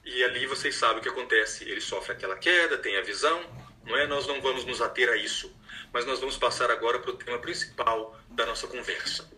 [0.06, 1.66] E ali vocês sabem o que acontece.
[1.66, 3.44] Ele sofre aquela queda, tem a visão,
[3.84, 4.08] não é?
[4.08, 5.54] Nós não vamos nos ater a isso,
[5.92, 9.30] mas nós vamos passar agora para o tema principal da nossa conversa.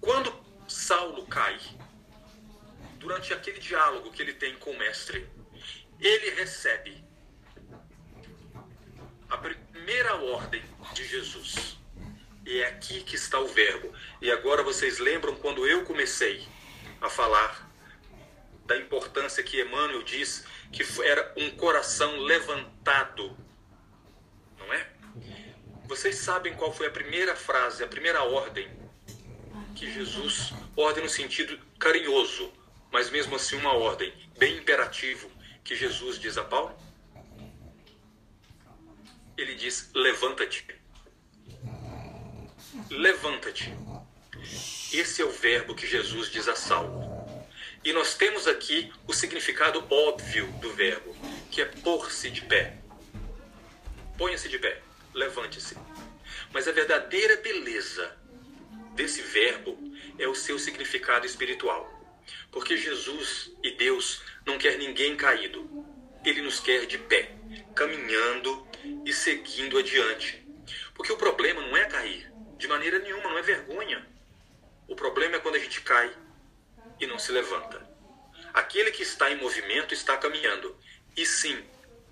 [0.00, 0.32] Quando
[0.68, 1.58] Saulo cai,
[2.98, 5.28] durante aquele diálogo que ele tem com o mestre,
[6.00, 7.04] ele recebe
[9.28, 11.78] a primeira ordem de Jesus.
[12.46, 13.92] E é aqui que está o verbo.
[14.20, 16.46] E agora vocês lembram quando eu comecei
[17.00, 17.70] a falar
[18.66, 23.36] da importância que Emmanuel diz que era um coração levantado.
[25.94, 28.68] Vocês sabem qual foi a primeira frase, a primeira ordem
[29.76, 32.52] que Jesus, ordem no sentido carinhoso,
[32.90, 35.30] mas mesmo assim uma ordem bem imperativo
[35.62, 36.76] que Jesus diz a Paulo?
[39.38, 40.66] Ele diz: levanta-te.
[42.90, 43.72] Levanta-te.
[44.92, 47.46] Esse é o verbo que Jesus diz a Saulo.
[47.84, 51.16] E nós temos aqui o significado óbvio do verbo,
[51.52, 52.78] que é pôr-se de pé.
[54.18, 54.82] Ponha-se de pé,
[55.14, 55.76] levante-se.
[56.52, 58.16] Mas a verdadeira beleza
[58.94, 59.78] desse verbo
[60.18, 61.92] é o seu significado espiritual.
[62.50, 65.68] Porque Jesus e Deus não quer ninguém caído.
[66.24, 67.34] Ele nos quer de pé,
[67.74, 68.66] caminhando
[69.04, 70.42] e seguindo adiante.
[70.94, 74.06] Porque o problema não é cair, de maneira nenhuma, não é vergonha.
[74.88, 76.14] O problema é quando a gente cai
[77.00, 77.82] e não se levanta.
[78.52, 80.76] Aquele que está em movimento está caminhando
[81.16, 81.62] e sim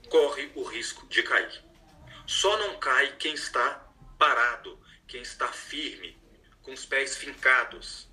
[0.08, 1.62] corre o risco de cair.
[2.26, 3.86] Só não cai quem está
[4.18, 6.16] parado, quem está firme,
[6.62, 8.08] com os pés fincados.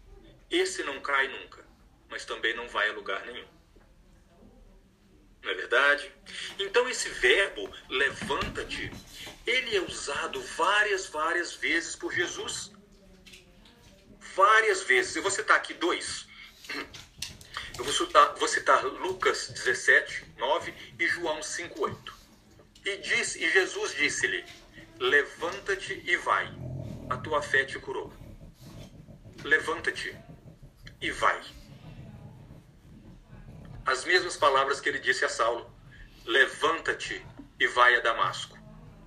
[0.49, 1.65] Esse não cai nunca,
[2.09, 3.47] mas também não vai a lugar nenhum.
[5.41, 6.11] Não é verdade?
[6.57, 8.91] Então esse verbo levanta-te,
[9.45, 12.71] ele é usado várias, várias vezes por Jesus.
[14.35, 15.15] Várias vezes.
[15.15, 16.27] Eu vou citar aqui dois.
[17.77, 22.18] Eu vou citar, vou citar Lucas 17, 9 e João 5, 8.
[22.89, 24.43] E, diz, e Jesus disse-lhe:
[24.97, 26.51] Levanta-te e vai,
[27.07, 28.11] a tua fé te curou.
[29.43, 30.17] Levanta-te
[30.99, 31.39] e vai.
[33.85, 35.71] As mesmas palavras que ele disse a Saulo:
[36.25, 37.23] Levanta-te
[37.59, 38.57] e vai a Damasco.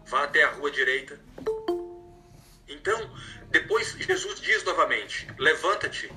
[0.06, 1.18] Vá até a rua direita.
[2.68, 3.12] Então,
[3.50, 6.08] depois Jesus diz novamente: Levanta-te,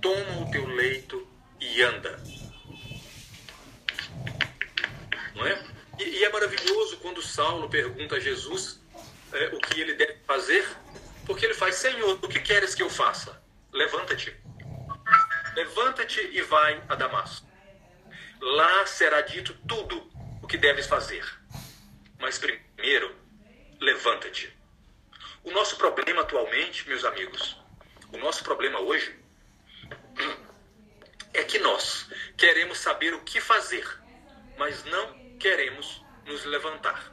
[0.00, 1.24] toma o teu leito
[1.60, 2.20] e anda.
[5.36, 5.71] Não é?
[6.02, 8.80] E, e é maravilhoso quando Saulo pergunta a Jesus
[9.32, 10.66] é, o que ele deve fazer,
[11.24, 13.40] porque ele faz: Senhor, o que queres que eu faça?
[13.72, 14.36] Levanta-te.
[15.54, 17.46] Levanta-te e vai a Damasco.
[18.40, 20.10] Lá será dito tudo
[20.42, 21.24] o que deves fazer.
[22.18, 23.14] Mas primeiro,
[23.80, 24.52] levanta-te.
[25.44, 27.56] O nosso problema atualmente, meus amigos,
[28.12, 29.16] o nosso problema hoje
[31.32, 33.86] é que nós queremos saber o que fazer,
[34.58, 37.12] mas não queremos nos levantar.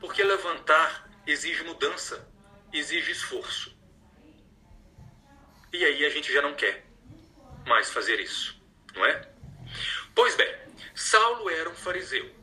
[0.00, 2.26] Porque levantar exige mudança,
[2.72, 3.76] exige esforço.
[5.70, 6.86] E aí a gente já não quer
[7.66, 8.58] mais fazer isso,
[8.94, 9.30] não é?
[10.14, 10.50] Pois bem,
[10.94, 12.34] Saulo era um fariseu,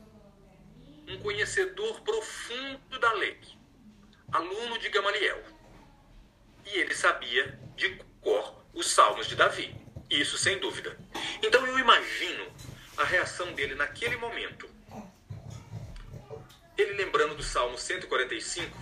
[1.08, 3.40] um conhecedor profundo da lei,
[4.32, 5.44] aluno de Gamaliel.
[6.68, 9.76] E ele sabia de cor os salmos de Davi,
[10.08, 10.96] isso sem dúvida.
[11.42, 12.46] Então eu imagino
[12.98, 14.75] a reação dele naquele momento.
[16.78, 18.78] Ele lembrando do Salmo 145,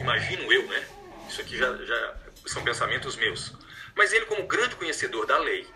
[0.00, 0.86] imagino eu, né?
[1.28, 3.54] Isso aqui já, já são pensamentos meus.
[3.94, 5.66] Mas ele, como grande conhecedor da lei,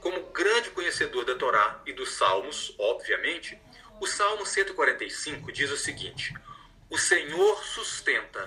[0.00, 3.58] como grande conhecedor da Torá e dos Salmos, obviamente,
[4.00, 6.34] o Salmo 145 diz o seguinte:
[6.90, 8.44] O Senhor sustenta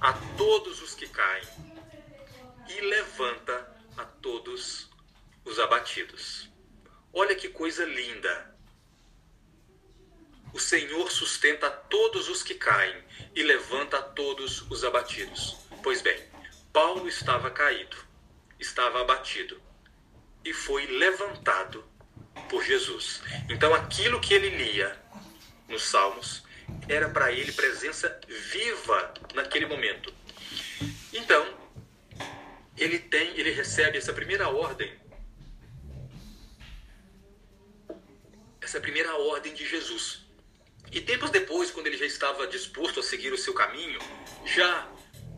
[0.00, 1.44] a todos os que caem
[2.68, 4.88] e levanta a todos
[5.44, 6.48] os abatidos.
[7.12, 8.49] Olha que coisa linda!
[10.52, 12.96] O Senhor sustenta todos os que caem
[13.34, 15.56] e levanta todos os abatidos.
[15.82, 16.20] Pois bem,
[16.72, 17.96] Paulo estava caído,
[18.58, 19.60] estava abatido
[20.44, 21.84] e foi levantado
[22.48, 23.22] por Jesus.
[23.48, 25.00] Então aquilo que ele lia
[25.68, 26.42] nos Salmos
[26.88, 30.12] era para ele presença viva naquele momento.
[31.12, 31.46] Então,
[32.76, 34.98] ele tem, ele recebe essa primeira ordem.
[38.60, 40.29] Essa primeira ordem de Jesus.
[40.92, 44.00] E tempos depois, quando ele já estava disposto a seguir o seu caminho,
[44.44, 44.90] já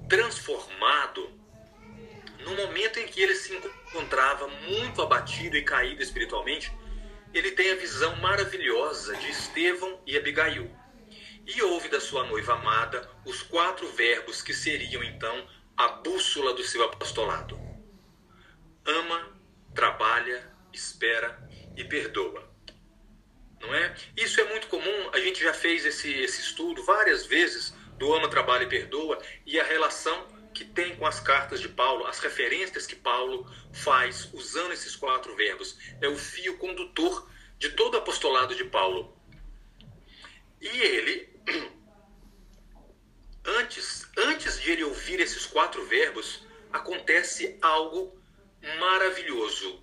[0.08, 1.30] transformado,
[2.44, 6.72] no momento em que ele se encontrava muito abatido e caído espiritualmente,
[7.34, 10.70] ele tem a visão maravilhosa de Estevão e Abigail.
[11.46, 16.62] E ouve da sua noiva amada os quatro verbos que seriam então a bússola do
[16.62, 17.58] seu apostolado:
[18.84, 19.36] ama,
[19.74, 22.51] trabalha, espera e perdoa.
[23.62, 23.94] Não é?
[24.16, 28.28] Isso é muito comum, a gente já fez esse, esse estudo várias vezes do ama,
[28.28, 32.86] trabalha e perdoa e a relação que tem com as cartas de Paulo, as referências
[32.86, 35.78] que Paulo faz usando esses quatro verbos.
[36.00, 39.16] É o fio condutor de todo o apostolado de Paulo.
[40.60, 41.28] E ele,
[43.44, 48.20] antes, antes de ele ouvir esses quatro verbos, acontece algo
[48.78, 49.82] maravilhoso.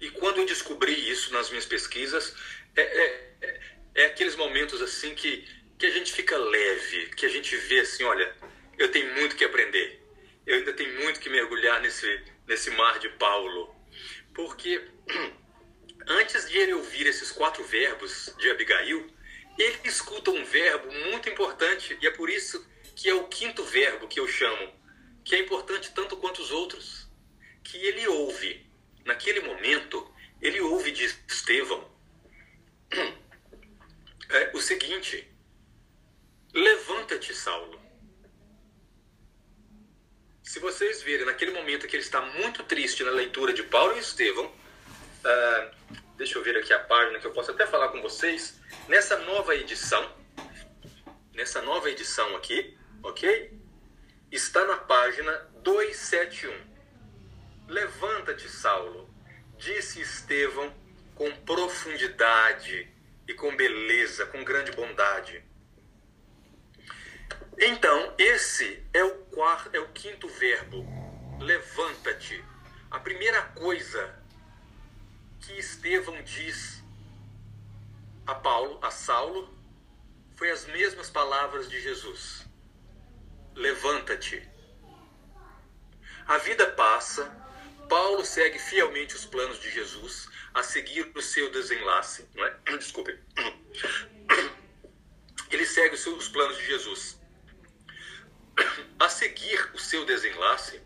[0.00, 2.34] E quando eu descobri isso nas minhas pesquisas,
[2.76, 3.60] é, é, é,
[3.94, 5.46] é aqueles momentos assim que,
[5.78, 8.34] que a gente fica leve, que a gente vê assim, olha,
[8.78, 10.02] eu tenho muito que aprender.
[10.46, 13.74] Eu ainda tenho muito que mergulhar nesse, nesse mar de Paulo.
[14.34, 14.82] Porque
[16.06, 19.06] antes de ele ouvir esses quatro verbos de Abigail,
[19.56, 24.08] ele escuta um verbo muito importante, e é por isso que é o quinto verbo
[24.08, 24.72] que eu chamo,
[25.24, 27.08] que é importante tanto quanto os outros.
[27.62, 28.66] Que ele ouve,
[29.04, 31.93] naquele momento, ele ouve de Estevão
[33.00, 35.30] é, o seguinte:
[36.52, 37.84] Levanta-te, Saulo
[40.54, 43.98] se vocês verem naquele momento que ele está muito triste na leitura de Paulo e
[43.98, 45.74] Estevão, uh,
[46.16, 48.60] deixa eu ver aqui a página que eu posso até falar com vocês.
[48.86, 50.14] Nessa nova edição,
[51.32, 53.58] nessa nova edição aqui, ok?
[54.30, 56.54] Está na página 271.
[57.66, 59.08] Levanta-te, Saulo,
[59.58, 60.72] disse Estevão
[61.14, 62.88] com profundidade
[63.26, 65.42] e com beleza, com grande bondade.
[67.58, 70.84] Então, esse é o quarto, é o quinto verbo.
[71.40, 72.44] Levanta-te.
[72.90, 74.18] A primeira coisa
[75.40, 76.82] que Estevão diz
[78.26, 79.56] a Paulo, a Saulo,
[80.36, 82.44] foi as mesmas palavras de Jesus.
[83.54, 84.48] Levanta-te.
[86.26, 87.24] A vida passa,
[87.88, 92.56] Paulo segue fielmente os planos de Jesus, a seguir o seu desenlace, não é?
[92.78, 93.18] Desculpe.
[95.50, 97.20] Ele segue os planos de Jesus
[98.98, 100.80] a seguir o seu desenlace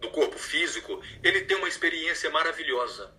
[0.00, 3.14] do corpo físico, ele tem uma experiência maravilhosa.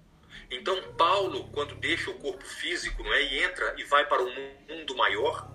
[0.50, 4.32] Então, Paulo, quando deixa o corpo físico não é, e entra e vai para o
[4.68, 5.52] mundo maior,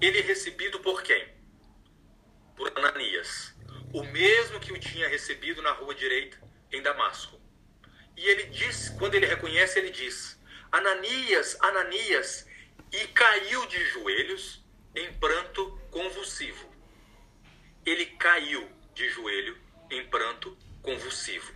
[0.00, 1.28] ele é recebido por quem?
[2.56, 3.54] Por Ananias,
[3.92, 6.40] o mesmo que o tinha recebido na rua direita,
[6.72, 7.39] em Damasco.
[8.20, 10.38] E ele diz, quando ele reconhece, ele diz:
[10.70, 12.46] Ananias, Ananias,
[12.92, 14.64] e caiu de joelhos
[14.94, 16.70] em pranto convulsivo
[17.84, 19.58] ele caiu de joelho
[19.90, 21.52] em pranto convulsivo.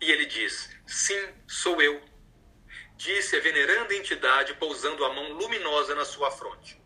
[0.00, 2.00] E ele diz: Sim, sou eu.
[2.96, 6.80] disse a veneranda entidade, pousando a mão luminosa na sua fronte.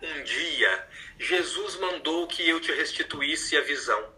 [0.00, 0.88] Um dia,
[1.18, 4.14] Jesus mandou que eu te restituísse a visão,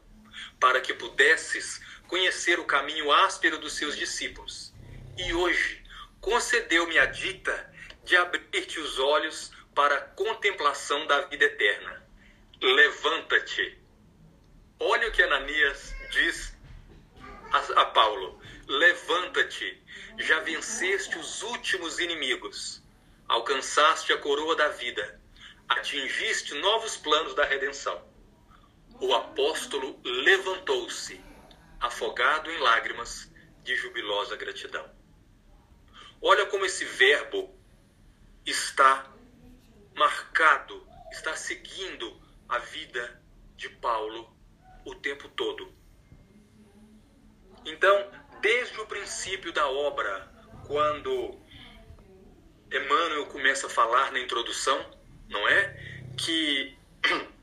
[0.60, 1.80] para que pudesses
[2.10, 4.74] conhecer o caminho áspero dos seus discípulos.
[5.16, 5.82] E hoje,
[6.20, 7.72] concedeu-me a dita
[8.04, 12.06] de abrir-te os olhos para a contemplação da vida eterna.
[12.60, 13.78] Levanta-te.
[14.78, 16.54] Olha o que Ananias diz
[17.52, 19.82] a, a Paulo: Levanta-te,
[20.18, 22.82] já venceste os últimos inimigos,
[23.26, 25.20] alcançaste a coroa da vida
[25.70, 28.02] atingiste novos planos da redenção.
[29.00, 31.20] O apóstolo levantou-se,
[31.80, 34.88] afogado em lágrimas de jubilosa gratidão.
[36.20, 37.54] Olha como esse verbo
[38.44, 39.10] está
[39.94, 43.22] marcado, está seguindo a vida
[43.56, 44.36] de Paulo
[44.84, 45.72] o tempo todo.
[47.64, 48.10] Então,
[48.40, 50.28] desde o princípio da obra,
[50.66, 51.38] quando
[52.72, 54.90] Emmanuel começa a falar na introdução,
[55.28, 55.74] não é?
[56.16, 56.76] Que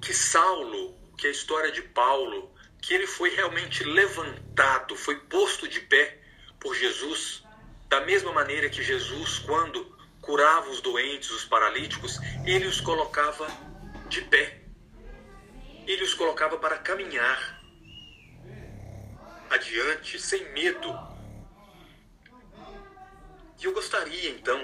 [0.00, 5.80] que Saulo, que a história de Paulo, que ele foi realmente levantado, foi posto de
[5.80, 6.18] pé
[6.60, 7.42] por Jesus,
[7.88, 9.86] da mesma maneira que Jesus, quando
[10.20, 13.46] curava os doentes, os paralíticos, ele os colocava
[14.10, 14.60] de pé.
[15.86, 17.58] Ele os colocava para caminhar
[19.48, 20.90] adiante, sem medo,
[23.62, 24.62] e eu gostaria então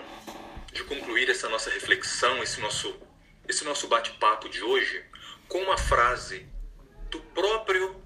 [0.75, 3.01] de concluir essa nossa reflexão, esse nosso,
[3.49, 5.10] esse nosso bate-papo de hoje,
[5.51, 6.48] com uma frase
[7.11, 8.01] do próprio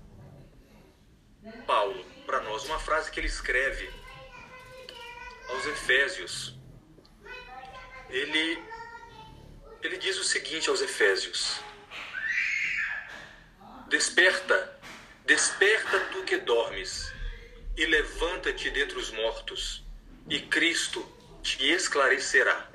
[1.66, 3.88] Paulo para nós, uma frase que ele escreve
[5.51, 6.59] aos Efésios.
[8.09, 8.62] Ele,
[9.82, 11.61] ele diz o seguinte aos Efésios:
[13.88, 14.80] Desperta,
[15.26, 17.12] desperta tu que dormes,
[17.76, 19.84] e levanta-te dentre os mortos
[20.30, 21.07] e Cristo
[21.42, 22.70] te esclarecerá.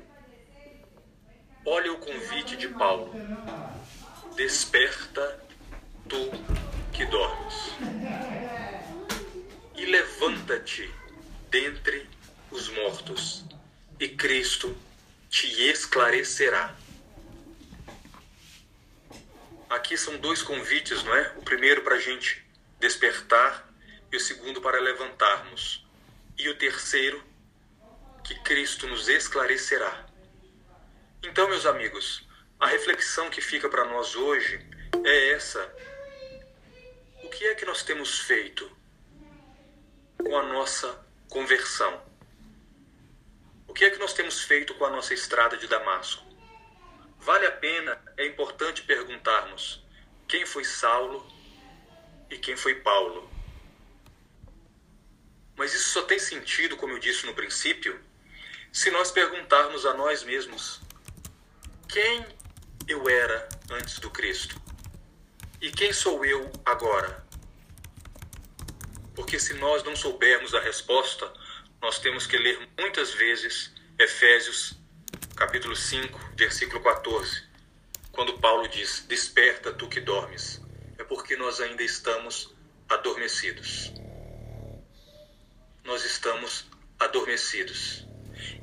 [1.65, 3.11] Olha o convite de Paulo.
[4.35, 5.45] Desperta
[6.07, 6.31] tu
[6.93, 7.55] que dormes.
[9.75, 10.93] E levanta-te
[11.49, 12.09] dentre
[12.51, 13.45] os mortos,
[13.99, 14.75] e Cristo
[15.29, 16.75] te esclarecerá.
[19.69, 21.33] Aqui são dois convites, não é?
[21.37, 22.43] O primeiro para a gente
[22.79, 23.69] despertar
[24.11, 25.85] e o segundo para levantarmos.
[26.37, 27.23] E o terceiro
[28.23, 30.07] que Cristo nos esclarecerá.
[31.21, 32.27] Então, meus amigos,
[32.59, 34.59] a reflexão que fica para nós hoje
[35.05, 35.73] é essa.
[37.23, 38.69] O que é que nós temos feito
[40.17, 40.99] com a nossa
[41.29, 42.03] conversão?
[43.65, 46.27] O que é que nós temos feito com a nossa estrada de Damasco?
[47.19, 49.81] Vale a pena, é importante perguntarmos
[50.27, 51.25] quem foi Saulo
[52.29, 53.29] e quem foi Paulo.
[55.55, 57.99] Mas isso só tem sentido, como eu disse no princípio,
[58.71, 60.81] se nós perguntarmos a nós mesmos
[61.87, 62.25] quem
[62.89, 64.59] eu era antes do Cristo
[65.61, 67.23] e quem sou eu agora.
[69.13, 71.31] Porque se nós não soubermos a resposta,
[71.79, 74.75] nós temos que ler muitas vezes Efésios
[75.35, 77.43] capítulo 5, versículo 14,
[78.11, 80.59] quando Paulo diz: Desperta tu que dormes.
[80.97, 82.51] É porque nós ainda estamos
[82.89, 83.93] adormecidos.
[85.83, 86.65] Nós estamos
[86.97, 88.05] adormecidos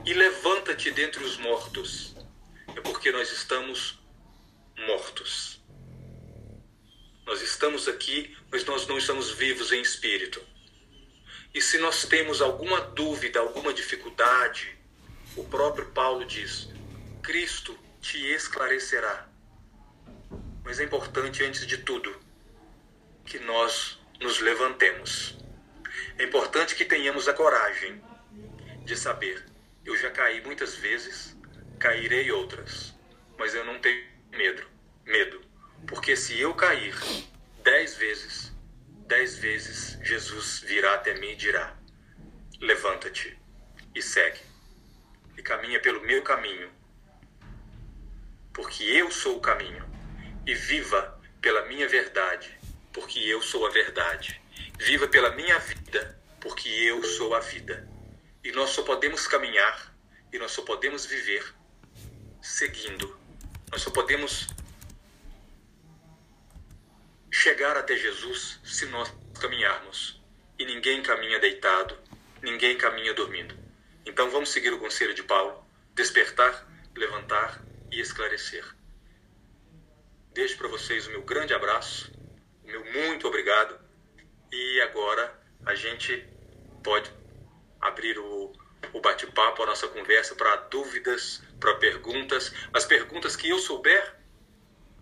[0.05, 2.16] e levanta-te dentre os mortos.
[2.74, 3.99] É porque nós estamos
[4.77, 5.61] mortos.
[7.24, 10.43] Nós estamos aqui, mas nós não estamos vivos em espírito.
[11.55, 14.77] E se nós temos alguma dúvida, alguma dificuldade,
[15.37, 16.68] o próprio Paulo diz:
[17.22, 19.29] Cristo te esclarecerá.
[20.64, 22.14] Mas é importante, antes de tudo,
[23.24, 25.37] que nós nos levantemos.
[26.18, 28.01] É importante que tenhamos a coragem
[28.85, 29.57] de saber
[29.87, 31.37] eu já caí muitas vezes,
[31.79, 32.93] cairei outras,
[33.39, 34.05] mas eu não tenho
[34.37, 34.62] medo,
[35.05, 35.41] medo,
[35.87, 36.95] porque se eu cair
[37.62, 38.53] dez vezes,
[39.07, 41.76] dez vezes Jesus virá até mim e dirá:
[42.61, 43.39] levanta-te
[43.95, 44.41] e segue,
[45.37, 46.70] e caminha pelo meu caminho,
[48.53, 49.84] porque eu sou o caminho,
[50.47, 52.59] e viva pela minha verdade,
[52.93, 54.41] porque eu sou a verdade.
[54.78, 57.89] Viva pela minha vida, porque eu sou a vida.
[58.45, 59.95] E nós só podemos caminhar
[60.32, 61.55] e nós só podemos viver
[62.43, 63.18] seguindo.
[63.71, 64.47] Nós só podemos
[67.31, 70.21] chegar até Jesus se nós caminharmos.
[70.59, 71.99] E ninguém caminha deitado,
[72.43, 73.55] ninguém caminha dormindo.
[74.07, 75.64] Então vamos seguir o conselho de Paulo:
[75.95, 78.64] despertar, levantar e esclarecer.
[80.33, 82.11] Deixo para vocês o meu grande abraço,
[82.62, 83.79] o meu muito obrigado.
[84.51, 86.27] E agora a gente
[86.83, 87.11] pode
[87.81, 88.53] abrir o,
[88.93, 92.53] o bate-papo, a nossa conversa para dúvidas, para perguntas.
[92.72, 94.14] As perguntas que eu souber,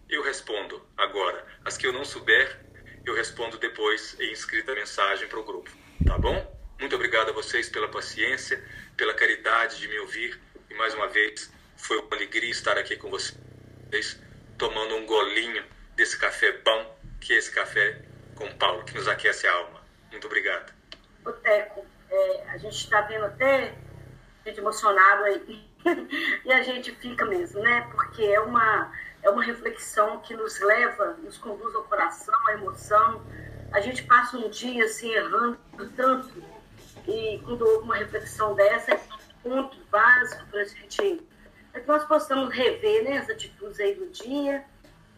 [0.09, 1.45] eu respondo agora.
[1.65, 2.61] As que eu não souber,
[3.05, 5.71] eu respondo depois em escrita mensagem para o grupo.
[6.07, 6.55] Tá bom?
[6.79, 8.63] Muito obrigado a vocês pela paciência,
[8.97, 10.41] pela caridade de me ouvir.
[10.71, 14.21] E mais uma vez, foi uma alegria estar aqui com vocês,
[14.59, 15.65] tomando um golinho
[15.95, 18.03] desse café bom, que é esse café
[18.35, 19.83] com Paulo, que nos aquece a alma.
[20.11, 20.73] Muito obrigado.
[21.25, 23.75] O Teco, é, a gente está vendo até
[24.45, 25.65] gente emocionado aí.
[26.45, 27.89] e a gente fica mesmo, né?
[27.93, 28.93] Porque é uma,
[29.23, 33.23] é uma reflexão que nos leva, nos conduz ao coração, à emoção.
[33.73, 35.59] A gente passa um dia assim errando
[35.97, 36.43] tanto
[37.07, 39.01] e quando houve uma reflexão dessa, é
[39.45, 41.23] um ponto básico para a gente,
[41.71, 44.65] para que nós possamos rever né, as atitudes aí do dia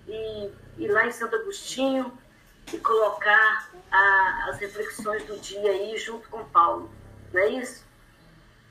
[0.09, 2.13] e ir lá em Santo Agostinho
[2.73, 6.91] e colocar a, as reflexões do dia aí junto com Paulo.
[7.33, 7.85] Não é isso?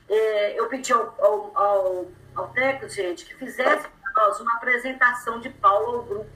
[0.08, 5.40] É, eu pedi ao, ao, ao, ao Teco, gente, que fizesse para nós uma apresentação
[5.40, 6.30] de Paulo ao grupo.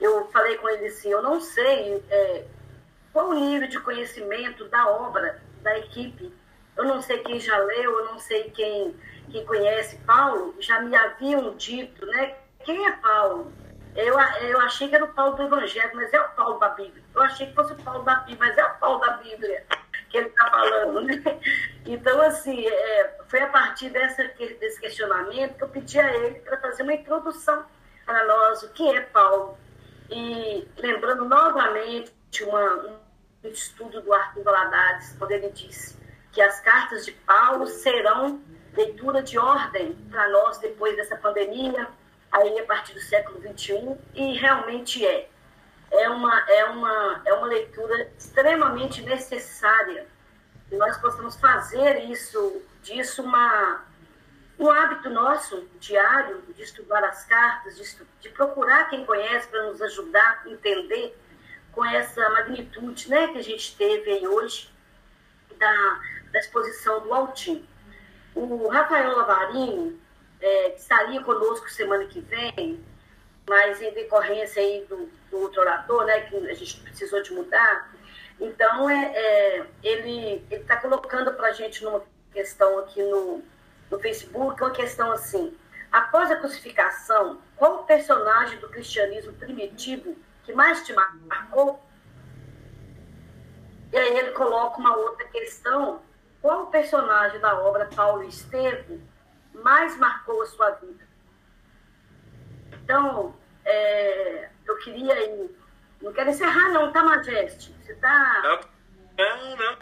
[0.00, 2.44] Eu falei com ele assim, eu não sei é,
[3.12, 6.32] qual o nível de conhecimento da obra da equipe.
[6.76, 8.94] Eu não sei quem já leu, eu não sei quem,
[9.30, 12.36] quem conhece Paulo, já me haviam dito, né?
[12.62, 13.50] Quem é Paulo?
[13.96, 17.02] Eu, eu achei que era o Paulo do Evangelho, mas é o Paulo da Bíblia.
[17.14, 19.64] Eu achei que fosse o Paulo da Bíblia, mas é o Paulo da Bíblia
[20.10, 21.22] que ele está falando, né?
[21.84, 26.58] Então, assim, é, foi a partir dessa, desse questionamento que eu pedi a ele para
[26.58, 27.64] fazer uma introdução
[28.04, 29.58] para nós, o que é Paulo.
[30.10, 32.98] E lembrando novamente uma,
[33.44, 35.96] um estudo do Arthur Valadares, quando ele disse
[36.32, 38.40] que as cartas de Paulo serão
[38.76, 41.88] leitura de ordem para nós depois dessa pandemia,
[42.30, 45.28] aí a partir do século XXI, e realmente é.
[45.90, 50.06] É uma, é uma, é uma leitura extremamente necessária
[50.68, 53.84] que nós possamos fazer isso, disso uma,
[54.58, 59.80] um hábito nosso diário de estudar as cartas, de, de procurar quem conhece para nos
[59.80, 61.16] ajudar a entender
[61.72, 64.70] com essa magnitude né, que a gente teve aí hoje
[65.58, 66.00] da,
[66.32, 67.66] da exposição do Altim.
[68.34, 70.00] O Rafael Lavarini,
[70.40, 72.84] é, que estaria conosco semana que vem,
[73.48, 77.92] mas em decorrência aí do, do outro orador, né, que a gente precisou de mudar,
[78.40, 83.42] então é, é ele está colocando para a gente numa questão aqui no,
[83.90, 85.56] no Facebook, uma questão assim,
[85.90, 91.82] após a crucificação, qual o personagem do cristianismo primitivo que mais te marcou?
[93.92, 96.02] E aí ele coloca uma outra questão,
[96.42, 99.00] qual o personagem da obra Paulo Estevam
[99.62, 101.06] mais marcou a sua vida?
[102.72, 103.34] Então,
[103.64, 105.50] é, eu queria ir.
[106.00, 107.74] Não quero encerrar, não, tá, Majeste?
[107.82, 108.42] Você tá.
[109.18, 109.76] Não, não.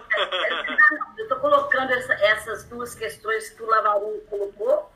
[1.18, 4.92] Eu estou colocando essa, essas duas questões que o Lavaru colocou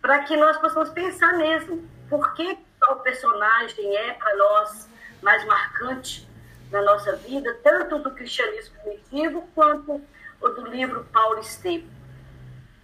[0.00, 1.88] para que nós possamos pensar mesmo.
[2.08, 2.58] Por que
[2.90, 4.88] o personagem é para nós
[5.22, 6.28] mais marcante
[6.70, 10.00] na nossa vida, tanto do cristianismo primitivo quanto
[10.40, 11.88] o do livro Paulo Estevam?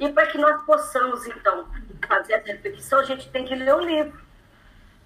[0.00, 1.68] E para que nós possamos, então,
[2.08, 4.18] fazer essa reflexão, a gente tem que ler o livro.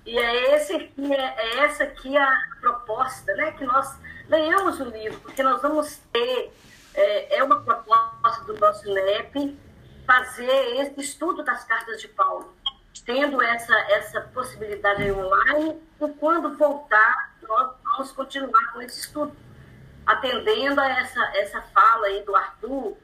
[0.07, 3.51] E é, esse é, é essa aqui a proposta, né?
[3.53, 6.53] Que nós leiamos o livro, porque nós vamos ter,
[6.95, 9.59] é, é uma proposta do nosso NEP,
[10.07, 12.55] fazer esse estudo das cartas de Paulo,
[13.05, 19.35] tendo essa, essa possibilidade online, e quando voltar, nós vamos continuar com esse estudo,
[20.07, 22.97] atendendo a essa, essa fala aí do Arthur,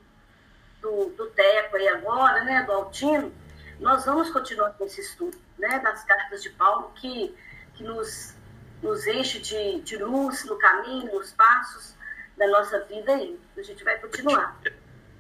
[0.81, 3.33] do, do Teco aí agora, né, do Altino,
[3.79, 7.35] nós vamos continuar com esse estudo né, das cartas de Paulo, que,
[7.75, 8.35] que nos,
[8.83, 11.95] nos enche de, de luz no caminho, nos passos
[12.37, 14.59] da nossa vida e a gente vai continuar.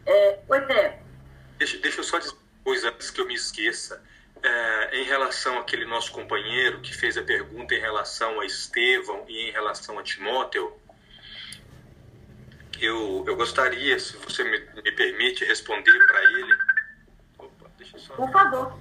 [0.06, 1.02] É, oi, Té.
[1.58, 4.02] Deixa, deixa eu só dizer uma coisa antes que eu me esqueça.
[4.42, 9.50] É, em relação àquele nosso companheiro que fez a pergunta em relação a Estevão e
[9.50, 10.79] em relação a Timóteo,
[12.86, 16.54] eu, eu gostaria, se você me, me permite, responder para ele
[18.00, 18.14] só...
[18.14, 18.78] Por favor.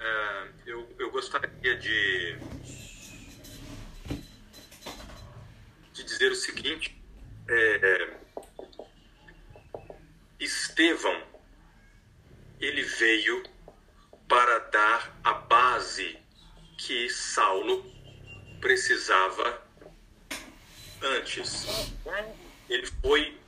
[0.00, 2.38] É, eu, eu gostaria de,
[5.92, 6.96] de dizer o seguinte.
[7.48, 8.16] É,
[10.38, 11.22] Estevão,
[12.60, 13.42] ele veio
[14.28, 16.18] para dar a base
[16.76, 17.84] que Saulo
[18.60, 19.62] precisava
[21.02, 21.66] antes.
[22.68, 23.38] Ele foi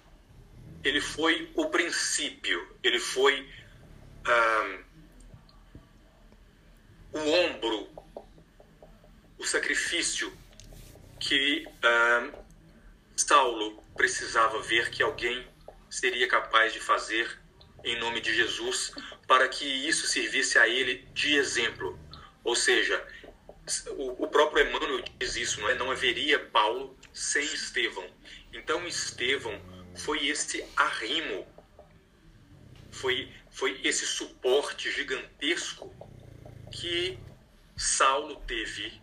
[0.82, 3.46] ele foi o princípio, ele foi
[4.24, 4.78] ah,
[7.12, 7.88] o ombro,
[9.38, 10.32] o sacrifício
[11.18, 12.30] que ah,
[13.14, 15.46] Saulo precisava ver que alguém
[15.90, 17.38] seria capaz de fazer
[17.84, 18.92] em nome de Jesus
[19.26, 21.98] para que isso servisse a ele de exemplo.
[22.42, 23.06] Ou seja,
[23.96, 25.74] o, próprio Emmanuel diz isso, não é?
[25.74, 28.06] Não haveria Paulo sem Estevão.
[28.53, 29.61] Então Estevão
[29.96, 31.46] foi esse arrimo,
[32.90, 35.94] foi, foi esse suporte gigantesco
[36.72, 37.18] que
[37.76, 39.01] Saulo teve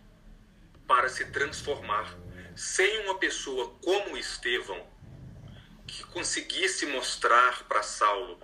[0.86, 2.16] para se transformar.
[2.56, 4.84] Sem uma pessoa como Estevão,
[5.86, 8.40] que conseguisse mostrar para Saulo,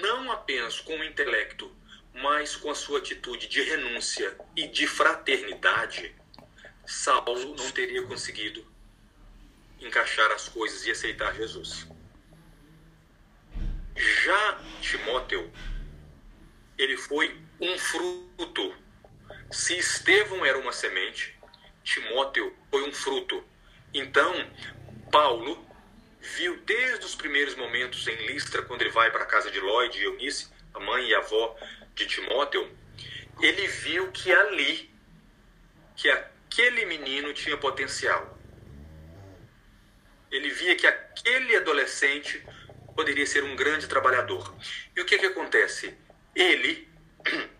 [0.00, 1.74] não apenas com o intelecto,
[2.12, 6.14] mas com a sua atitude de renúncia e de fraternidade,
[6.84, 8.71] Saulo não teria conseguido
[9.86, 11.86] encaixar as coisas e aceitar Jesus.
[13.96, 15.52] Já Timóteo,
[16.78, 18.74] ele foi um fruto.
[19.50, 21.38] Se Estevão era uma semente,
[21.84, 23.44] Timóteo foi um fruto.
[23.92, 24.32] Então,
[25.10, 25.66] Paulo
[26.20, 29.98] viu desde os primeiros momentos em Listra, quando ele vai para a casa de Lloyd
[29.98, 31.56] e Eunice, a mãe e a avó
[31.94, 32.70] de Timóteo,
[33.40, 34.90] ele viu que ali,
[35.96, 38.31] que aquele menino tinha potencial.
[40.32, 42.42] Ele via que aquele adolescente
[42.96, 44.54] poderia ser um grande trabalhador.
[44.96, 45.94] E o que, que acontece?
[46.34, 46.88] Ele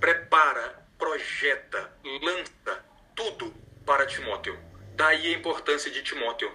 [0.00, 3.54] prepara, projeta, lança tudo
[3.86, 4.58] para Timóteo.
[4.96, 6.52] Daí a importância de Timóteo.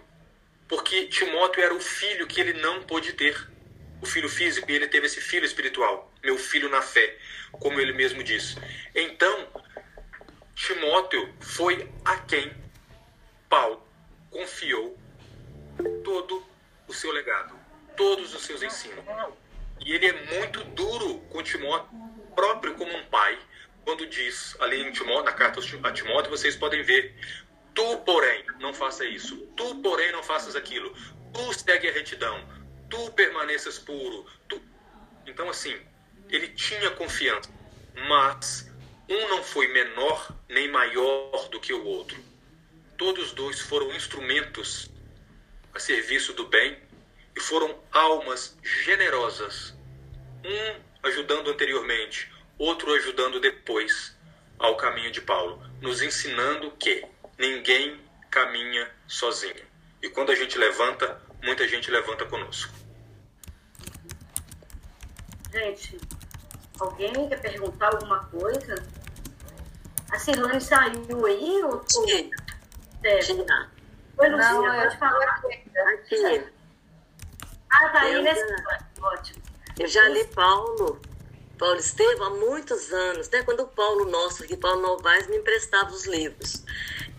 [0.68, 3.50] Porque Timóteo era o filho que ele não pôde ter.
[4.02, 7.18] O filho físico, e ele teve esse filho espiritual, meu filho na fé,
[7.52, 8.58] como ele mesmo diz.
[8.96, 9.48] Então,
[10.56, 12.52] Timóteo foi a quem
[13.48, 13.91] Paulo
[14.32, 14.98] confiou
[16.04, 16.44] todo
[16.88, 17.54] o seu legado,
[17.96, 19.06] todos os seus ensinos.
[19.86, 21.90] E ele é muito duro com Timóteo,
[22.36, 23.38] próprio como um pai,
[23.84, 27.16] quando diz ali em Timóteo, na carta a Timóteo, vocês podem ver:
[27.74, 30.96] Tu, porém, não faça isso, tu, porém, não faças aquilo,
[31.34, 32.44] tu segue a retidão,
[32.90, 34.26] tu permaneças puro.
[34.48, 34.62] Tu...
[35.26, 35.76] Então, assim,
[36.30, 37.50] ele tinha confiança,
[38.08, 38.72] mas
[39.10, 42.31] um não foi menor nem maior do que o outro.
[43.02, 44.88] Todos dois foram instrumentos
[45.74, 46.78] a serviço do bem
[47.36, 49.74] e foram almas generosas,
[50.46, 54.16] um ajudando anteriormente, outro ajudando depois
[54.60, 57.04] ao caminho de Paulo, nos ensinando que
[57.40, 58.00] ninguém
[58.30, 59.66] caminha sozinho.
[60.00, 62.72] E quando a gente levanta, muita gente levanta conosco.
[65.52, 65.98] Gente,
[66.80, 68.76] alguém quer perguntar alguma coisa?
[70.12, 71.64] A Silane saiu aí?
[71.64, 71.84] Ou...
[71.88, 72.30] Sim.
[73.04, 73.20] É.
[73.20, 75.42] Oi, Lucia, Não, pode falar.
[75.94, 76.44] Aqui.
[77.72, 79.42] Ah, tá aí Eu nesse já- Ótimo.
[79.80, 81.02] Eu já li Paulo,
[81.58, 83.42] Paulo Estevam, há muitos anos, né?
[83.44, 86.64] Quando o Paulo nosso, aqui, Paulo Novaes, me emprestava os livros.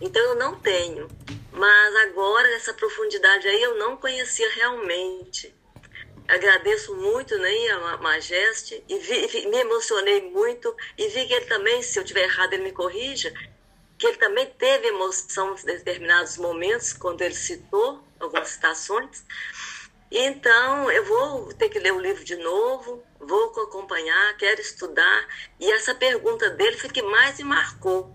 [0.00, 1.08] Então eu não tenho.
[1.52, 5.54] Mas agora, essa profundidade aí, eu não conhecia realmente.
[6.28, 11.44] Agradeço muito né, a Ma- Majeste e vi- me emocionei muito e vi que ele
[11.46, 13.32] também, se eu tiver errado, ele me corrija,
[14.02, 19.24] que ele também teve emoção em determinados momentos, quando ele citou algumas citações.
[20.10, 25.28] Então, eu vou ter que ler o livro de novo, vou acompanhar, quero estudar.
[25.60, 28.12] E essa pergunta dele foi que mais me marcou.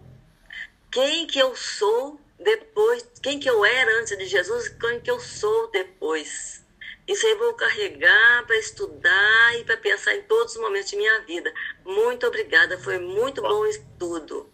[0.92, 5.10] Quem que eu sou depois, quem que eu era antes de Jesus e quem que
[5.10, 6.66] eu sou depois?
[7.08, 10.98] Isso aí eu vou carregar para estudar e para pensar em todos os momentos de
[10.98, 11.50] minha vida.
[11.86, 14.52] Muito obrigada, foi muito bom estudo.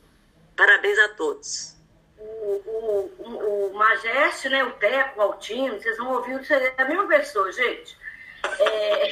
[0.56, 1.76] Parabéns a todos.
[2.18, 6.74] O, o, o, o Majeste, né, o Teco, o Altino, vocês vão ouvir isso aí,
[6.78, 7.97] é a mesma pessoa, gente.
[8.60, 9.08] É,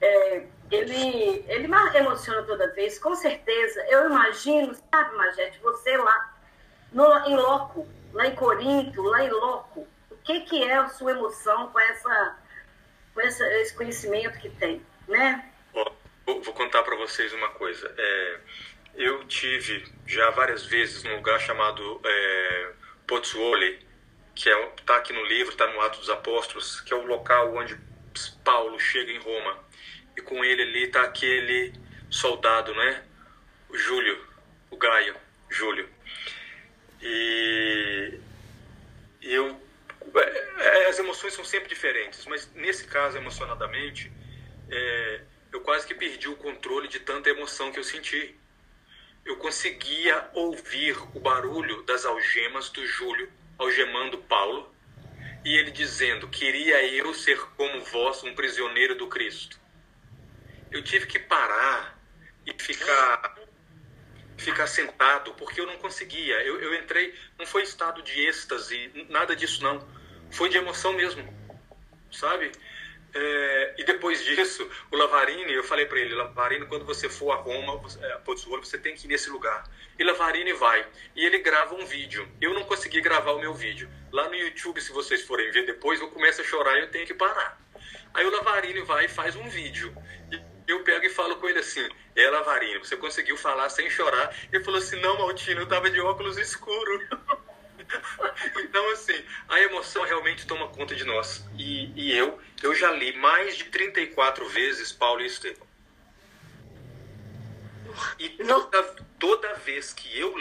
[0.00, 3.84] é, ele, ele me emociona toda vez, com certeza.
[3.88, 6.34] Eu imagino, sabe, Majeste, você lá
[6.92, 11.12] no, em loco, lá em Corinto, lá em loco, o que, que é a sua
[11.12, 12.38] emoção com, essa,
[13.14, 15.50] com essa, esse conhecimento que tem, né?
[15.72, 17.92] Vou, vou contar para vocês uma coisa.
[17.96, 18.40] É,
[19.00, 22.72] eu tive já várias vezes num lugar chamado é,
[23.06, 23.78] Pozzuoli,
[24.34, 27.06] que está é, tá aqui no livro, está no Atos dos Apóstolos, que é o
[27.06, 27.78] local onde
[28.44, 29.58] Paulo chega em Roma.
[30.16, 31.72] E com ele ali está aquele
[32.10, 33.02] soldado, né?
[33.68, 34.22] O Júlio,
[34.70, 35.16] o Gaio,
[35.48, 35.88] Júlio.
[37.00, 38.18] E,
[39.22, 39.58] eu
[40.14, 44.12] é, as emoções são sempre diferentes, mas nesse caso, emocionadamente,
[44.70, 45.20] é,
[45.52, 48.38] eu quase que perdi o controle de tanta emoção que eu senti.
[49.30, 54.74] Eu conseguia ouvir o barulho das algemas do Júlio algemando Paulo
[55.44, 59.56] e ele dizendo: Queria eu ser como vós, um prisioneiro do Cristo.
[60.68, 61.96] Eu tive que parar
[62.44, 63.38] e ficar
[64.36, 66.42] ficar sentado, porque eu não conseguia.
[66.42, 69.86] Eu, eu entrei, não foi estado de êxtase, nada disso não.
[70.32, 71.22] Foi de emoção mesmo,
[72.10, 72.50] sabe?
[73.12, 77.36] É, e depois disso, o Lavarini, eu falei para ele, Lavarini, quando você for a
[77.36, 79.64] Roma, é, a Pozzuolo, você tem que ir nesse lugar.
[79.98, 80.86] E Lavarini vai.
[81.16, 82.28] E ele grava um vídeo.
[82.40, 83.90] Eu não consegui gravar o meu vídeo.
[84.12, 87.06] Lá no YouTube, se vocês forem ver depois, eu começo a chorar e eu tenho
[87.06, 87.60] que parar.
[88.14, 89.94] Aí o Lavarini vai e faz um vídeo.
[90.30, 90.40] E
[90.70, 94.34] eu pego e falo com ele assim: É, Lavarini, você conseguiu falar sem chorar?
[94.52, 97.00] Ele falou assim: Não, Maltino, eu tava de óculos escuro.
[98.58, 101.44] então, assim, a emoção realmente toma conta de nós.
[101.58, 105.66] E, e eu, eu já li mais de 34 vezes Paulo e Estevão.
[108.18, 108.82] E toda,
[109.18, 110.34] toda vez que eu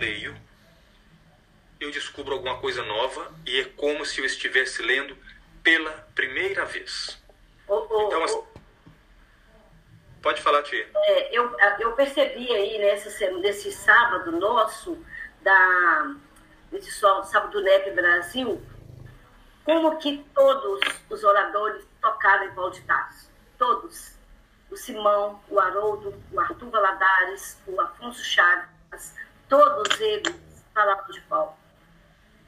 [0.00, 0.36] leio,
[1.80, 5.16] eu descubro alguma coisa nova e é como se eu estivesse lendo
[5.62, 7.20] pela primeira vez.
[7.68, 8.60] Oh, oh, então, assim, oh.
[10.22, 10.88] pode falar, Tia.
[10.94, 15.04] É, eu, eu percebi aí nessa, nesse sábado nosso
[15.42, 16.16] da
[16.72, 18.60] esse sábado do NEP Brasil,
[19.64, 23.30] como que todos os oradores tocaram em Paulo de Tarso.
[23.58, 24.16] Todos.
[24.70, 29.14] O Simão, o Haroldo, o Arthur Valadares, o Afonso Chagas,
[29.48, 30.34] todos eles
[30.74, 31.54] falaram de Paulo.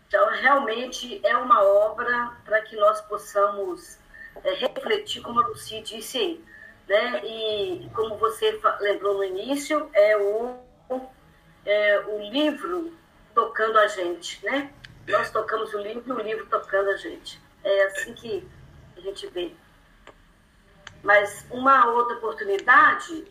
[0.06, 3.98] Então, realmente é uma obra para que nós possamos
[4.44, 6.44] é, refletir, como a Luci disse aí.
[6.88, 7.24] Né?
[7.24, 10.58] E, como você lembrou no início, é o,
[11.64, 12.99] é, o livro
[13.34, 14.72] tocando a gente, né?
[15.08, 17.40] Nós tocamos o livro e o livro tocando a gente.
[17.64, 18.48] É assim que
[18.96, 19.52] a gente vê.
[21.02, 23.26] Mas uma outra oportunidade,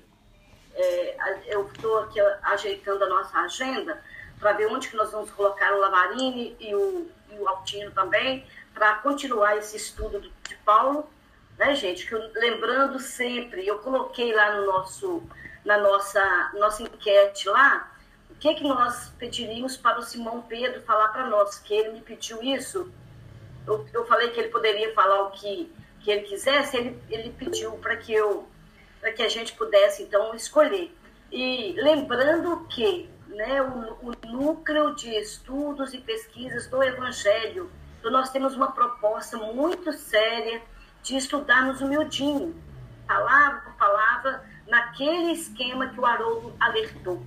[0.74, 4.04] é, eu estou aqui ajeitando a nossa agenda
[4.40, 8.46] para ver onde que nós vamos colocar o Lavarini e o, e o Altino também,
[8.74, 11.10] para continuar esse estudo de Paulo,
[11.58, 12.08] né, gente?
[12.08, 15.24] Que eu, lembrando sempre, eu coloquei lá no nosso,
[15.66, 17.89] na nossa, nossa enquete lá,
[18.40, 21.60] que, que nós pediríamos para o Simão Pedro falar para nós?
[21.60, 22.90] Que ele me pediu isso.
[23.68, 27.74] Eu, eu falei que ele poderia falar o que, que ele quisesse, ele, ele pediu
[27.74, 28.48] para que eu
[29.02, 30.94] para que a gente pudesse então escolher.
[31.32, 38.30] E lembrando que né, o, o núcleo de estudos e pesquisas do Evangelho, então nós
[38.30, 40.62] temos uma proposta muito séria
[41.02, 42.62] de estudarmos o miudinho,
[43.08, 47.22] palavra por palavra, naquele esquema que o Haroldo alertou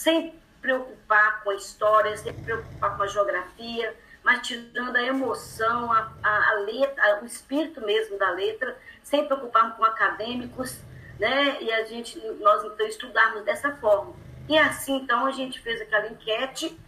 [0.00, 6.10] sem preocupar com a história, sem preocupar com a geografia, mas tirando a emoção, a,
[6.22, 10.78] a, a letra, o espírito mesmo da letra, sem preocupar com acadêmicos,
[11.18, 11.60] né?
[11.60, 14.14] E a gente, nós então estudarmos dessa forma.
[14.48, 16.78] E assim, então, a gente fez aquela enquete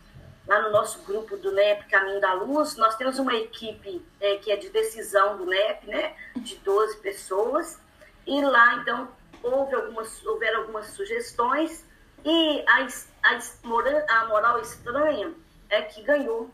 [0.46, 2.76] lá no nosso grupo do NEP Caminho da Luz.
[2.76, 6.14] Nós temos uma equipe é, que é de decisão do NEP, né?
[6.36, 7.78] De 12 pessoas.
[8.26, 9.08] E lá, então,
[9.42, 11.91] houve algumas, houveram algumas sugestões
[12.24, 12.86] e a,
[13.24, 15.32] a, a moral estranha
[15.68, 16.50] é que ganhou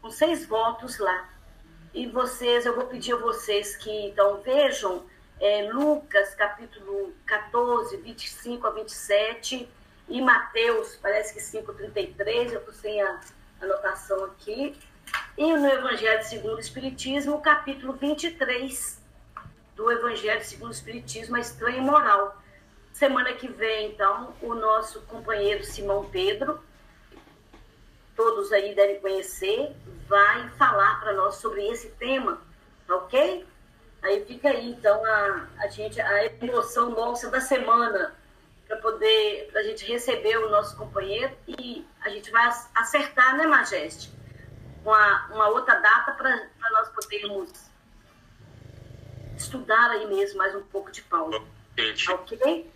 [0.00, 1.28] com seis votos lá.
[1.94, 5.04] E vocês, eu vou pedir a vocês que então vejam
[5.40, 9.68] é, Lucas capítulo 14, 25 a 27
[10.08, 13.20] e Mateus, parece que 5, 33, eu estou sem a
[13.60, 14.76] anotação aqui.
[15.36, 19.00] E no Evangelho segundo o Espiritismo, capítulo 23
[19.74, 22.41] do Evangelho segundo o Espiritismo, a estranha moral.
[22.92, 26.62] Semana que vem, então, o nosso companheiro Simão Pedro,
[28.14, 29.74] todos aí devem conhecer,
[30.06, 32.40] vai falar para nós sobre esse tema,
[32.86, 33.46] tá ok?
[34.02, 38.14] Aí fica aí, então, a, a gente, a emoção nossa da semana,
[38.68, 43.46] para poder, para a gente receber o nosso companheiro e a gente vai acertar, né,
[43.46, 44.12] Majeste?
[44.84, 47.50] Uma, uma outra data para nós podermos
[49.36, 51.46] estudar aí mesmo mais um pouco de Paulo.
[52.12, 52.70] Ok?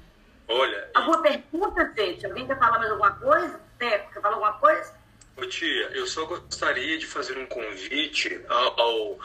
[0.49, 0.91] Olha.
[0.95, 2.27] Alguma pergunta, gente?
[2.27, 3.61] Alguém quer falar mais alguma coisa?
[3.79, 4.95] Teco, quer falar alguma coisa?
[5.37, 9.19] Ô tia, eu só gostaria de fazer um convite ao, ao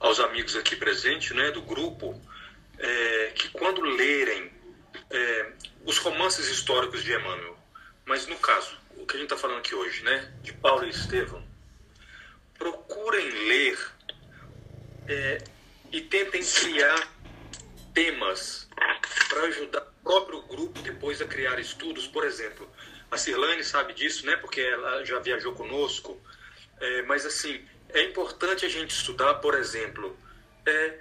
[0.00, 2.18] aos amigos aqui presentes, né, do grupo,
[2.78, 4.50] é, que quando lerem
[5.10, 5.52] é,
[5.84, 7.56] os romances históricos de Emmanuel,
[8.06, 10.88] mas no caso, o que a gente está falando aqui hoje, né, de Paulo e
[10.88, 11.44] Estevão,
[12.58, 13.78] procurem ler
[15.06, 15.44] é,
[15.92, 17.08] e tentem criar
[17.92, 18.68] temas
[19.28, 22.06] para ajudar próprio grupo depois a criar estudos.
[22.06, 22.68] Por exemplo,
[23.10, 24.36] a Cirlane sabe disso, né?
[24.36, 26.20] Porque ela já viajou conosco.
[26.80, 30.16] É, mas assim, é importante a gente estudar, por exemplo,
[30.66, 31.00] é,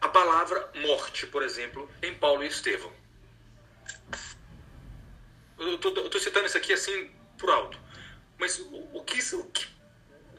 [0.00, 2.92] a palavra morte, por exemplo, em Paulo e Estevão.
[5.58, 7.78] Eu estou citando isso aqui assim por alto.
[8.38, 9.66] Mas o, o, que, o que,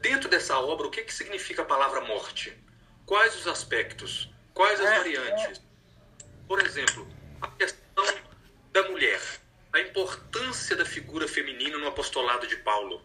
[0.00, 2.56] dentro dessa obra, o que, que significa a palavra morte?
[3.04, 4.30] Quais os aspectos?
[4.54, 5.60] Quais as é, variantes?
[6.46, 7.08] Por exemplo,
[7.40, 7.87] a questão
[8.72, 9.20] da mulher.
[9.72, 13.02] a importância da figura feminina no apostolado de Paulo.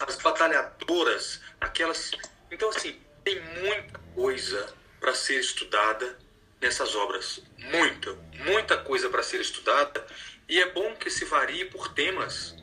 [0.00, 2.10] As batalhadoras, aquelas.
[2.50, 6.18] Então, assim, tem muita coisa para ser estudada
[6.60, 7.42] nessas obras.
[7.58, 8.12] Muita,
[8.44, 10.06] muita coisa para ser estudada.
[10.48, 12.54] E é bom que se varie por temas.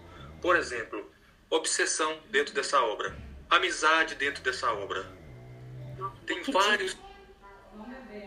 [0.42, 1.12] Por exemplo,
[1.50, 3.16] obsessão dentro dessa obra,
[3.50, 5.06] amizade dentro dessa obra.
[6.26, 6.98] Tem vários.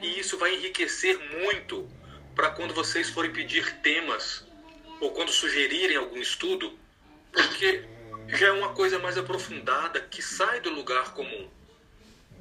[0.03, 1.89] E isso vai enriquecer muito
[2.35, 4.45] para quando vocês forem pedir temas
[5.01, 6.79] ou quando sugerirem algum estudo,
[7.33, 7.85] porque
[8.29, 11.51] já é uma coisa mais aprofundada que sai do lugar comum.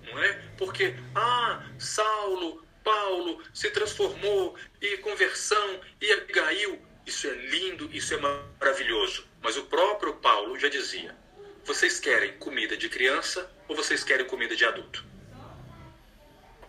[0.05, 0.33] Não é?
[0.57, 8.17] Porque, ah, Saulo, Paulo se transformou e conversão e Abigail, isso é lindo, isso é
[8.17, 9.25] maravilhoso.
[9.41, 11.15] Mas o próprio Paulo já dizia:
[11.63, 15.12] vocês querem comida de criança ou vocês querem comida de adulto?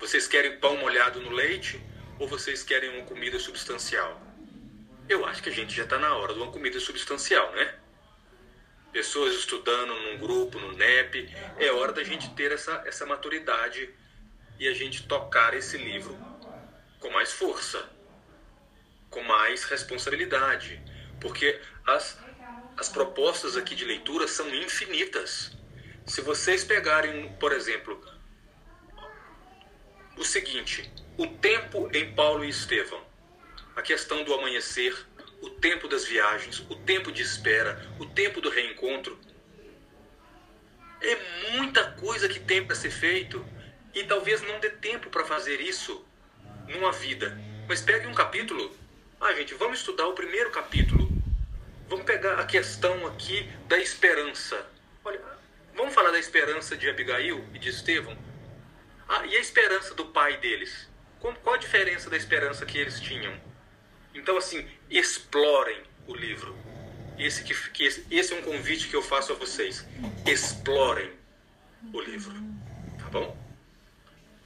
[0.05, 1.83] Vocês querem pão molhado no leite
[2.19, 4.21] ou vocês querem uma comida substancial?
[5.09, 7.75] Eu acho que a gente já está na hora de uma comida substancial, né?
[8.93, 13.89] Pessoas estudando num grupo, no NEP, é hora da gente ter essa, essa maturidade
[14.61, 16.15] e a gente tocar esse livro
[17.01, 17.89] com mais força,
[19.09, 20.83] com mais responsabilidade,
[21.19, 22.19] porque as,
[22.77, 25.57] as propostas aqui de leitura são infinitas.
[26.05, 28.14] Se vocês pegarem, por exemplo,
[30.17, 33.03] o seguinte, o tempo em Paulo e Estevão,
[33.75, 34.97] a questão do amanhecer,
[35.41, 39.19] o tempo das viagens, o tempo de espera, o tempo do reencontro.
[41.01, 43.45] É muita coisa que tem para ser feito
[43.95, 46.05] e talvez não dê tempo para fazer isso
[46.69, 47.39] numa vida.
[47.69, 48.75] Mas pegue um capítulo.
[49.21, 51.11] Ah, gente, vamos estudar o primeiro capítulo.
[51.89, 54.67] Vamos pegar a questão aqui da esperança.
[55.05, 55.21] Olha,
[55.75, 58.17] vamos falar da esperança de Abigail e de Estevão?
[59.09, 60.89] Ah, e a esperança do pai deles?
[61.21, 63.35] Qual a diferença da esperança que eles tinham?
[64.15, 66.57] Então, assim, explorem o livro.
[67.19, 69.87] Esse, que, que esse, esse é um convite que eu faço a vocês.
[70.27, 71.13] Explorem
[71.93, 72.35] o livro.
[72.99, 73.37] Tá bom?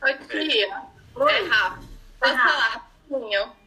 [0.02, 0.82] Oi, tia.
[1.14, 1.32] Oi.
[1.32, 1.82] É, Rafa.
[2.20, 2.68] Falar
[3.08, 3.57] rapidinho?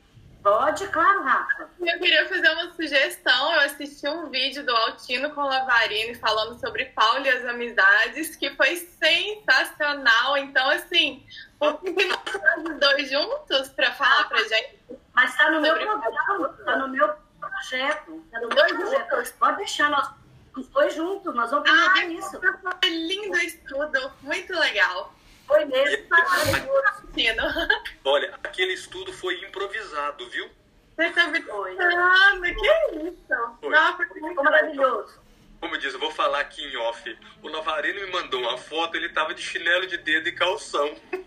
[0.44, 1.70] Pode, claro, Rafa.
[1.80, 3.54] Eu queria fazer uma sugestão.
[3.54, 8.50] Eu assisti um vídeo do Altino com Lavarini falando sobre Paulo e as amizades, que
[8.56, 10.38] foi sensacional.
[10.38, 11.24] Então, assim,
[11.60, 14.80] por que não os dois juntos para falar pra gente?
[15.14, 18.26] Mas tá no meu programa, tá no meu projeto.
[18.32, 19.16] Tá no meu dois projeto.
[19.16, 19.32] Juntos.
[19.34, 20.10] Pode deixar nós,
[20.58, 22.40] os dois juntos, nós vamos fazer isso.
[22.40, 25.14] Foi lindo estudo, muito legal.
[25.48, 26.08] Foi mesmo.
[28.06, 30.50] Olha, aquele estudo foi improvisado, viu?
[30.96, 32.68] Você tá me falando, que
[33.08, 33.58] isso?
[33.60, 33.70] Foi.
[33.70, 35.20] Nossa, foi muito maravilhoso.
[35.60, 37.18] Como diz, eu vou falar aqui em off.
[37.44, 40.96] O Navarino me mandou uma foto, ele tava de chinelo de dedo e calção.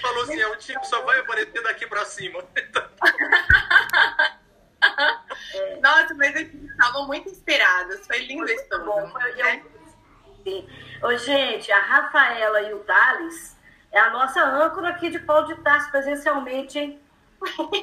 [0.00, 2.44] Falou assim, é o tipo só vai aparecer daqui pra cima.
[5.82, 8.06] Nossa, mas eles estavam muito inspirados.
[8.06, 9.10] Foi lindo esse bom.
[9.10, 9.64] Foi, né?
[11.02, 13.56] Ô, gente, a Rafaela e o Thales
[13.90, 17.00] é a nossa âncora aqui de Paulo de Tarso presencialmente, hein?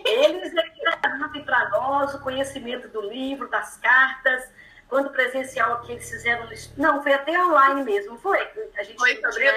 [0.06, 4.50] Eles é que trazem para nós o conhecimento do livro, das cartas.
[4.88, 6.50] Quando presencial aqui eles fizeram.
[6.76, 8.40] Não, foi até online mesmo, foi?
[8.78, 9.52] A gente foi sobre tinha...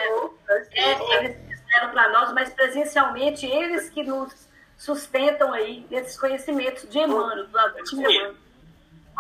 [0.73, 6.99] É, eles fizeram para nós, mas presencialmente eles que nos sustentam aí nesses conhecimentos de
[6.99, 8.37] Emmanuel, do Agostinho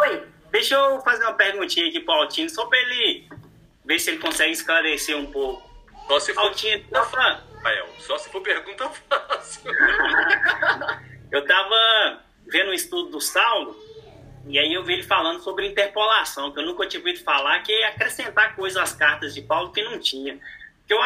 [0.01, 0.29] Oi.
[0.51, 3.29] Deixa eu fazer uma perguntinha aqui para o Altino, só para ele
[3.85, 5.71] ver se ele consegue esclarecer um pouco.
[6.07, 9.63] Só se for, Altino, tá Rafael, só se for pergunta fácil.
[11.33, 13.75] eu tava vendo um estudo do Saulo,
[14.47, 17.73] e aí eu vi ele falando sobre interpolação, que eu nunca tinha ouvido falar, que
[17.73, 20.39] é acrescentar coisas às cartas de Paulo que não tinha.
[20.87, 20.99] Que eu,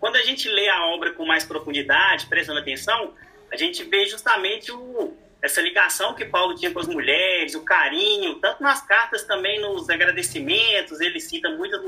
[0.00, 3.14] quando a gente lê a obra com mais profundidade, prestando atenção,
[3.52, 8.34] a gente vê justamente o, essa ligação que Paulo tinha com as mulheres, o carinho,
[8.36, 11.80] tanto nas cartas também nos agradecimentos, ele cita muitas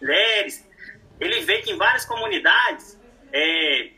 [0.00, 0.68] mulheres.
[1.18, 2.98] Ele vê que em várias comunidades
[3.32, 3.90] é,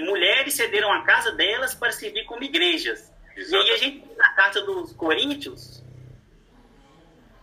[0.00, 3.12] mulheres cederam a casa delas para servir como igrejas.
[3.36, 3.54] Exato.
[3.54, 5.84] E aí a gente na carta dos Coríntios,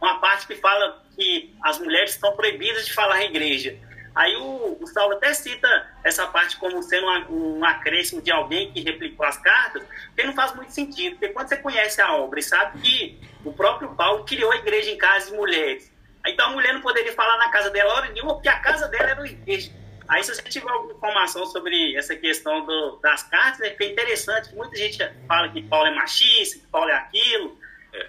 [0.02, 3.78] uma parte que fala que as mulheres estão proibidas de falar em igreja.
[4.16, 5.68] Aí o, o Saulo até cita
[6.04, 9.84] essa parte como sendo um, um acréscimo de alguém que replicou as cartas,
[10.16, 13.52] que não faz muito sentido, porque quando você conhece a obra e sabe que o
[13.52, 15.92] próprio Paulo criou a igreja em casa de mulheres,
[16.26, 19.10] então a mulher não poderia falar na casa dela hora nenhuma, porque a casa dela
[19.10, 19.72] era uma igreja.
[20.08, 24.54] Aí se você tiver alguma informação sobre essa questão do, das cartas, é bem interessante,
[24.54, 24.98] muita gente
[25.28, 27.58] fala que Paulo é machista, que Paulo é aquilo,
[27.94, 28.08] é.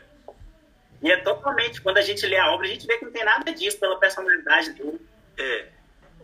[1.02, 3.24] e é totalmente, quando a gente lê a obra, a gente vê que não tem
[3.24, 5.00] nada disso pela personalidade dele.
[5.38, 5.73] É,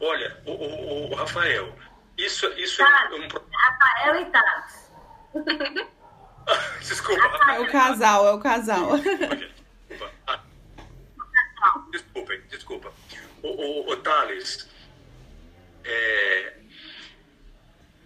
[0.00, 1.76] Olha, o, o, o Rafael,
[2.16, 3.28] isso, isso é um...
[3.52, 4.90] Rafael e Thales.
[6.80, 7.52] Desculpa.
[7.52, 8.98] É o casal, é o casal.
[8.98, 10.10] Desculpa.
[11.90, 12.92] Desculpa, desculpa.
[13.42, 14.68] O, o, o Thales,
[15.84, 16.54] é,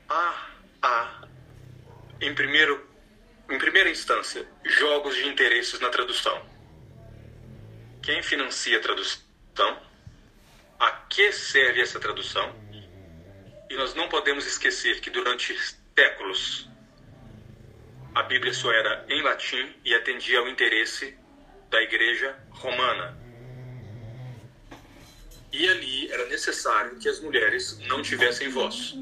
[0.09, 0.49] há,
[0.83, 1.29] há,
[2.21, 2.89] em, primeiro,
[3.49, 6.45] em primeira instância, jogos de interesses na tradução.
[8.03, 9.25] Quem financia a tradução?
[10.79, 12.55] A que serve essa tradução?
[13.71, 15.57] E nós não podemos esquecer que durante
[15.97, 16.69] séculos
[18.15, 21.17] a Bíblia só era em latim e atendia ao interesse
[21.69, 23.19] da Igreja Romana.
[25.53, 28.95] E ali era necessário que as mulheres não tivessem voz.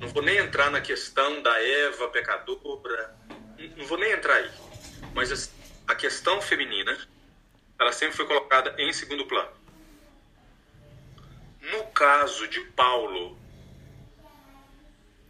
[0.00, 3.16] Não vou nem entrar na questão da Eva pecadora,
[3.76, 4.50] não vou nem entrar aí.
[5.14, 5.50] Mas
[5.86, 6.98] a questão feminina,
[7.82, 9.50] ela sempre foi colocada em segundo plano.
[11.60, 13.38] No caso de Paulo,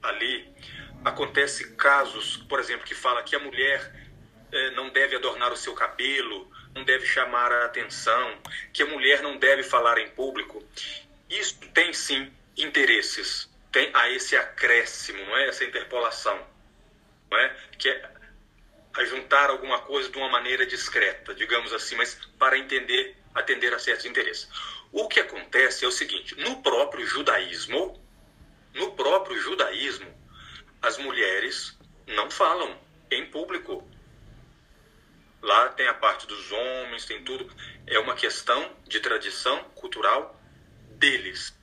[0.03, 0.49] ali,
[1.05, 3.93] acontece casos, por exemplo, que fala que a mulher
[4.53, 8.39] eh, não deve adornar o seu cabelo, não deve chamar a atenção,
[8.73, 10.63] que a mulher não deve falar em público.
[11.29, 15.49] Isso tem sim interesses, tem a esse acréscimo, não é?
[15.49, 16.39] Essa interpolação,
[17.31, 17.57] não é?
[17.79, 18.12] Que é
[18.95, 23.79] a juntar alguma coisa de uma maneira discreta, digamos assim, mas para entender, atender a
[23.79, 24.49] certos interesses.
[24.91, 27.99] O que acontece é o seguinte: no próprio judaísmo,
[28.75, 30.13] no próprio judaísmo,
[30.81, 32.79] as mulheres não falam
[33.11, 33.89] em público.
[35.41, 37.51] Lá tem a parte dos homens, tem tudo.
[37.87, 40.41] É uma questão de tradição cultural
[40.91, 41.57] deles.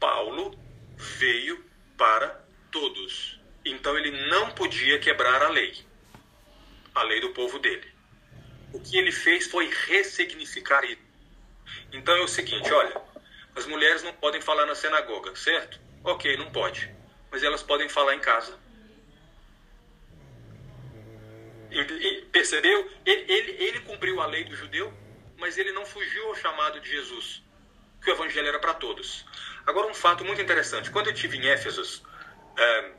[0.00, 0.58] Paulo
[0.96, 1.64] veio
[1.96, 3.35] para todos.
[3.66, 5.76] Então ele não podia quebrar a lei,
[6.94, 7.92] a lei do povo dele.
[8.72, 11.02] O que ele fez foi ressignificar isso.
[11.92, 13.02] Então é o seguinte: olha,
[13.56, 15.80] as mulheres não podem falar na sinagoga, certo?
[16.04, 16.88] Ok, não pode.
[17.28, 18.56] Mas elas podem falar em casa.
[22.30, 22.88] Percebeu?
[23.04, 24.94] Ele, ele, ele, cumpriu a lei do judeu,
[25.36, 27.42] mas ele não fugiu ao chamado de Jesus,
[28.00, 29.26] que o evangelho era para todos.
[29.66, 32.02] Agora, um fato muito interessante: quando eu estive em Éfeso,
[32.56, 32.92] é,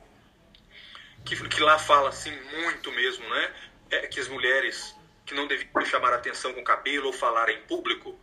[1.28, 3.54] que, que, lá fala assim muito mesmo, né?
[3.90, 8.18] É, que as mulheres que não deviam chamar atenção com cabelo ou falar em público,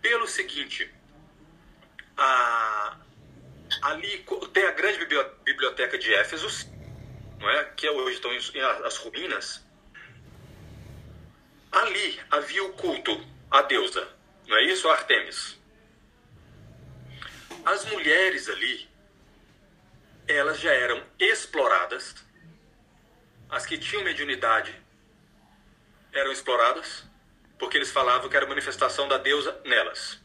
[0.00, 0.92] pelo seguinte,
[2.16, 2.96] a,
[3.82, 5.06] ali tem a grande
[5.44, 6.68] biblioteca de Éfeso,
[7.38, 7.64] não é?
[7.76, 8.30] que hoje estão
[8.84, 9.64] as ruínas.
[11.70, 14.08] Ali havia o culto à deusa,
[14.48, 14.88] não é isso?
[14.88, 15.56] Artemis.
[17.64, 18.88] As mulheres ali,
[20.32, 22.14] elas já eram exploradas.
[23.48, 24.74] As que tinham mediunidade
[26.12, 27.04] eram exploradas,
[27.58, 30.20] porque eles falavam que era manifestação da deusa nelas.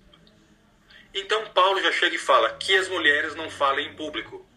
[1.13, 4.47] Então Paulo já chega e fala que as mulheres não falem em público.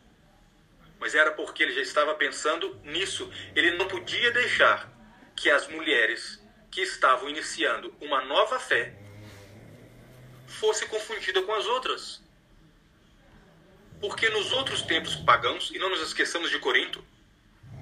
[0.99, 3.31] Mas era porque ele já estava pensando nisso.
[3.55, 4.91] Ele não podia deixar
[5.35, 6.41] que as mulheres
[6.71, 8.95] que estavam iniciando uma nova fé
[10.47, 12.23] fosse confundida com as outras.
[14.01, 17.05] Porque nos outros tempos pagãos, e não nos esqueçamos de Corinto,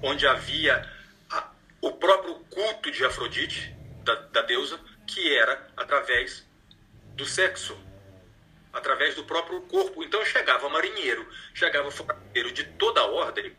[0.03, 0.91] onde havia
[1.29, 1.51] a,
[1.81, 6.45] o próprio culto de Afrodite, da, da deusa, que era através
[7.15, 7.77] do sexo
[8.71, 10.03] através do próprio corpo.
[10.03, 13.55] Então chegava marinheiro, chegava forasteiro de toda a ordem.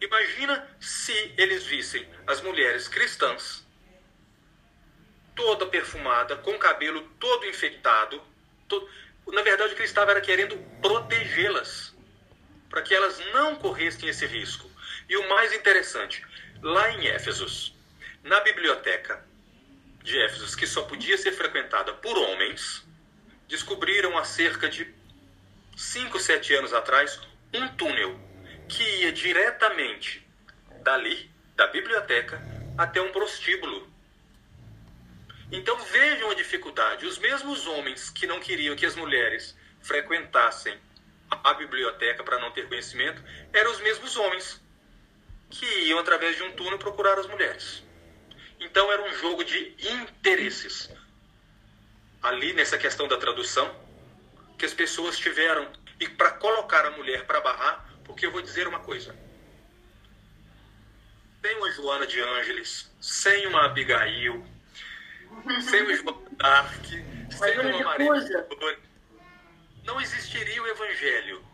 [0.00, 3.66] Imagina se eles vissem as mulheres cristãs,
[5.34, 8.22] toda perfumada, com cabelo todo infectado.
[8.68, 8.88] Todo...
[9.32, 11.94] Na verdade, o que ele estava era querendo protegê-las,
[12.68, 14.70] para que elas não corressem esse risco.
[15.08, 16.24] E o mais interessante,
[16.62, 17.76] lá em Éfesos,
[18.22, 19.24] na biblioteca
[20.02, 22.86] de Éfesos, que só podia ser frequentada por homens,
[23.48, 24.92] descobriram há cerca de
[25.76, 27.20] 5, 7 anos atrás
[27.52, 28.18] um túnel
[28.68, 30.26] que ia diretamente
[30.82, 32.40] dali, da biblioteca,
[32.76, 33.93] até um prostíbulo.
[35.52, 37.06] Então vejam a dificuldade.
[37.06, 40.78] Os mesmos homens que não queriam que as mulheres frequentassem
[41.30, 43.22] a biblioteca para não ter conhecimento
[43.52, 44.62] eram os mesmos homens
[45.50, 47.82] que iam através de um túnel procurar as mulheres.
[48.60, 50.90] Então era um jogo de interesses
[52.22, 53.70] ali nessa questão da tradução,
[54.56, 55.70] que as pessoas tiveram,
[56.00, 59.14] e para colocar a mulher para barrar, porque eu vou dizer uma coisa.
[61.42, 64.44] Sem uma Joana de Ângeles, sem uma Abigail,
[65.62, 66.86] sem uma Joana d'Arc,
[67.30, 68.12] sem uma Maria
[69.84, 71.44] não existiria o evangelho,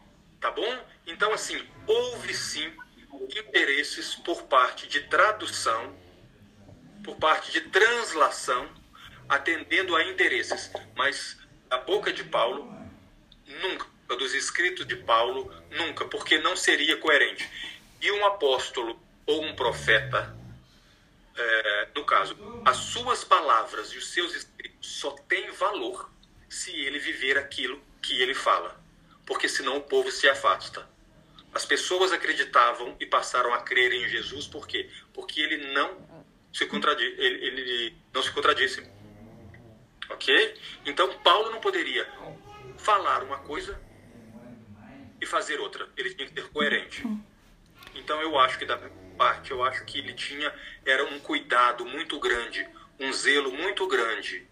[0.40, 0.84] tá bom?
[1.06, 2.72] Então, assim, houve sim
[3.36, 5.94] interesses por parte de tradução,
[7.04, 8.68] por parte de translação,
[9.28, 10.70] atendendo a interesses.
[10.96, 12.72] Mas a boca de Paulo,
[13.62, 13.86] nunca.
[14.16, 17.48] dos escritos de Paulo, nunca, porque não seria coerente.
[18.00, 20.36] E um apóstolo ou um profeta,
[21.36, 26.10] é, no caso, as suas palavras e os seus escritos só têm valor
[26.48, 28.80] se ele viver aquilo que ele fala,
[29.24, 30.88] porque senão o povo se afasta.
[31.54, 34.88] As pessoas acreditavam e passaram a crer em Jesus, por quê?
[35.12, 38.88] Porque ele não se contradiz, ele, ele não se contradisse.
[40.08, 40.54] Ok?
[40.84, 42.08] Então Paulo não poderia
[42.78, 43.80] falar uma coisa
[45.20, 45.88] e fazer outra.
[45.96, 47.02] Ele tinha que ser coerente.
[47.94, 48.78] Então eu acho que da
[49.16, 50.52] parte, eu acho que ele tinha
[50.84, 52.66] era um cuidado muito grande,
[52.98, 54.46] um zelo muito grande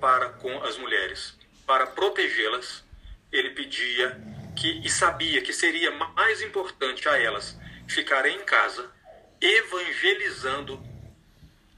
[0.00, 2.84] para com as mulheres, para protegê-las.
[3.32, 4.20] Ele pedia
[4.54, 7.58] que e sabia que seria mais importante a elas
[7.88, 8.90] ficarem em casa
[9.40, 10.82] evangelizando,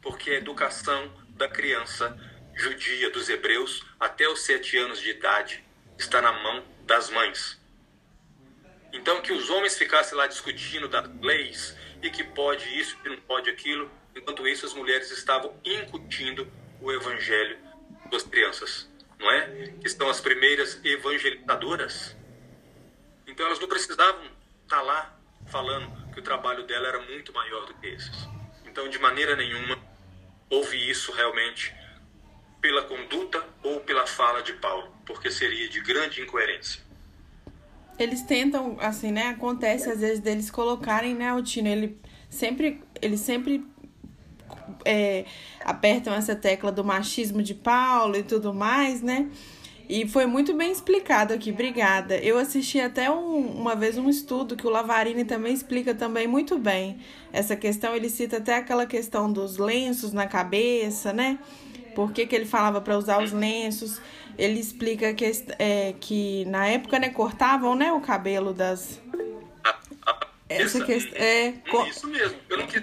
[0.00, 2.16] porque a educação da criança
[2.54, 5.64] judia dos hebreus até os sete anos de idade
[5.96, 7.57] está na mão das mães.
[8.92, 13.18] Então que os homens ficassem lá discutindo das leis e que pode isso, que não
[13.18, 17.58] pode aquilo, enquanto isso as mulheres estavam incutindo o evangelho
[18.10, 19.72] das crianças, não é?
[19.82, 22.16] Que são as primeiras evangelizadoras.
[23.26, 24.24] Então elas não precisavam
[24.62, 25.18] estar lá
[25.48, 28.28] falando que o trabalho dela era muito maior do que esses.
[28.64, 29.78] Então, de maneira nenhuma,
[30.50, 31.74] houve isso realmente
[32.60, 36.82] pela conduta ou pela fala de Paulo, porque seria de grande incoerência.
[37.98, 39.28] Eles tentam, assim, né?
[39.28, 41.68] Acontece às vezes deles colocarem, né, Altino?
[41.68, 41.98] Ele
[42.30, 43.66] sempre, ele sempre
[44.84, 45.24] é,
[45.64, 49.28] apertam essa tecla do machismo de Paulo e tudo mais, né?
[49.88, 52.18] E foi muito bem explicado aqui, obrigada.
[52.18, 56.58] Eu assisti até um, uma vez um estudo que o Lavarini também explica também muito
[56.58, 56.98] bem
[57.32, 57.96] essa questão.
[57.96, 61.38] Ele cita até aquela questão dos lenços na cabeça, né?
[61.94, 63.98] Por que, que ele falava para usar os lenços?
[64.38, 65.24] Ele explica que,
[65.58, 69.02] é, que na época, né, cortavam, né, o cabelo das...
[70.48, 71.18] Essa questão...
[71.18, 71.54] É,
[71.88, 72.82] isso mesmo, eu não quis...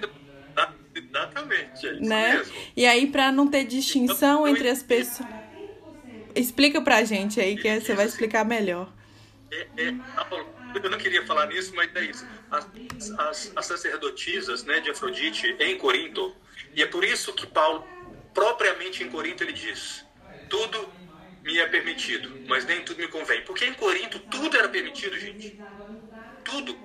[0.93, 2.37] Exatamente, é isso né?
[2.37, 2.53] mesmo.
[2.75, 5.27] E aí, para não ter distinção entre as pessoas...
[6.35, 8.91] Explica pra gente aí, que você vai explicar melhor.
[9.49, 9.95] É, é,
[10.83, 12.27] eu não queria falar nisso, mas é isso.
[12.51, 12.67] As,
[13.17, 16.35] as, as sacerdotisas né, de Afrodite em Corinto,
[16.73, 17.87] e é por isso que Paulo,
[18.33, 20.05] propriamente em Corinto, ele diz:
[20.49, 20.89] tudo
[21.45, 23.43] me é permitido, mas nem tudo me convém.
[23.43, 25.61] Porque em Corinto tudo era permitido, gente.
[26.43, 26.75] Tudo.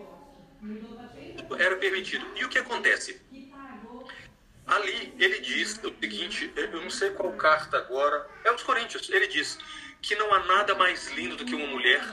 [1.38, 2.26] Tudo era permitido.
[2.36, 3.18] E o que acontece?
[4.66, 9.26] Ali ele diz o seguinte, eu não sei qual carta agora, é os Coríntios, ele
[9.26, 9.58] diz
[10.02, 12.04] que não há nada mais lindo do que uma mulher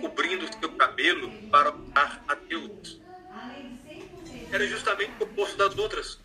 [0.00, 3.00] cobrindo seu cabelo para orar a Deus.
[4.52, 6.18] Era justamente o oposto das outras.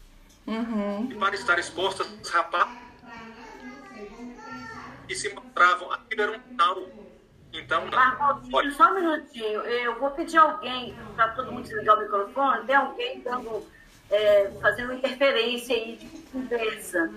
[0.48, 1.12] Uhum.
[1.12, 2.89] E para estar expostas, rapazes
[5.10, 6.78] e se mostravam, aquilo era um sinal.
[7.52, 8.72] Então, não.
[8.72, 9.62] só um minutinho.
[9.62, 13.66] Eu vou pedir alguém, para todo mundo desligar o microfone, tem alguém dando
[14.12, 17.12] é, fazendo interferência aí de conversa.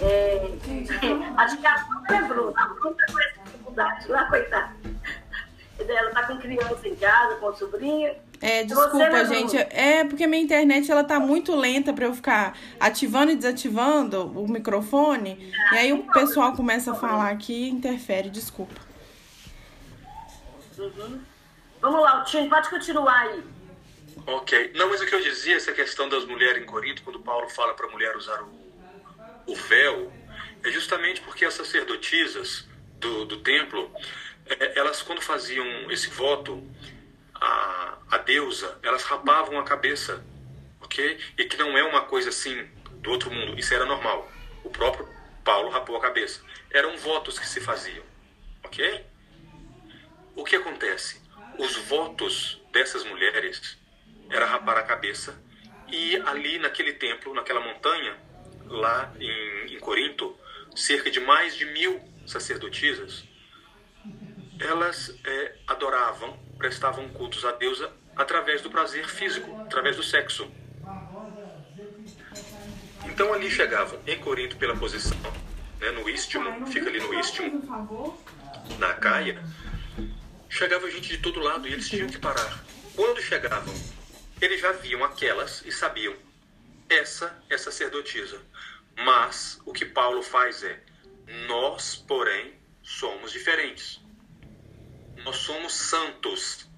[0.00, 0.50] É,
[1.36, 2.52] acho que a Bruna é Bruna.
[2.56, 4.76] A Bruna tá com essa dificuldade lá, coitada.
[5.78, 8.16] Ela tá com criança em casa, com sobrinha.
[8.40, 9.56] É, desculpa, gente.
[9.56, 14.48] É porque minha internet ela tá muito lenta para eu ficar ativando e desativando o
[14.48, 15.52] microfone.
[15.70, 18.74] Ah, e aí o pessoal começa a falar aqui e interfere, desculpa.
[20.78, 21.20] Uhum.
[21.80, 23.42] Vamos lá, Tino, pode continuar aí.
[24.26, 24.72] Ok.
[24.74, 27.74] Não, mas o que eu dizia, essa questão das mulheres em Corinto, quando Paulo fala
[27.74, 30.12] para a mulher usar o, o véu,
[30.64, 32.66] é justamente porque as sacerdotisas
[32.98, 33.90] do, do templo,
[34.46, 36.62] é, elas quando faziam esse voto
[37.40, 40.24] a, a deusa, elas rapavam a cabeça,
[40.80, 41.18] ok?
[41.38, 42.68] E que não é uma coisa assim
[43.00, 44.30] do outro mundo, isso era normal.
[44.64, 45.08] O próprio
[45.44, 46.42] Paulo rapou a cabeça.
[46.70, 48.04] Eram votos que se faziam,
[48.64, 49.04] ok?
[50.34, 51.22] O que acontece?
[51.58, 53.78] Os votos dessas mulheres
[54.28, 55.40] era rapar a cabeça.
[55.88, 58.16] E ali naquele templo, naquela montanha,
[58.64, 60.36] lá em, em Corinto,
[60.74, 63.24] cerca de mais de mil sacerdotisas,
[64.60, 70.50] elas é, adoravam, prestavam cultos à deusa através do prazer físico, através do sexo.
[73.04, 75.16] Então ali chegavam em Corinto pela posição,
[75.80, 77.62] né, no istmo, fica ali no istmo,
[78.78, 79.42] na caia,
[80.48, 82.64] chegava gente de todo lado e eles tinham que parar.
[82.94, 83.74] Quando chegavam
[84.40, 86.14] eles já viam aquelas e sabiam
[86.88, 88.40] essa é sacerdotisa.
[88.96, 90.80] Mas o que Paulo faz é:
[91.48, 94.00] nós, porém, somos diferentes.
[95.26, 96.68] Nós somos santos.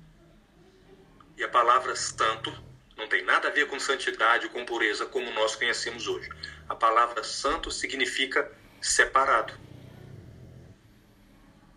[1.36, 2.50] E a palavra santo
[2.96, 6.30] não tem nada a ver com santidade ou com pureza como nós conhecemos hoje.
[6.66, 8.50] A palavra santo significa
[8.80, 9.52] separado.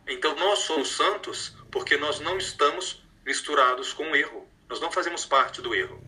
[0.07, 4.47] Então nós somos santos porque nós não estamos misturados com o erro.
[4.69, 6.01] Nós não fazemos parte do erro.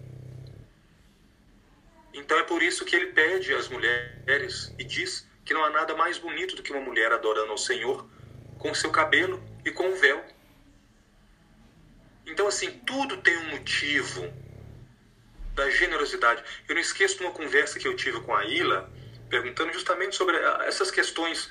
[2.14, 5.94] Então é por isso que ele pede às mulheres e diz que não há nada
[5.94, 8.07] mais bonito do que uma mulher adorando ao Senhor
[8.60, 10.32] com seu cabelo e com o véu.
[12.25, 14.31] Então, assim, tudo tem um motivo
[15.53, 16.43] da generosidade.
[16.67, 18.91] Eu não esqueço de uma conversa que eu tive com a Ila,
[19.29, 21.49] perguntando justamente sobre ah, essas questões,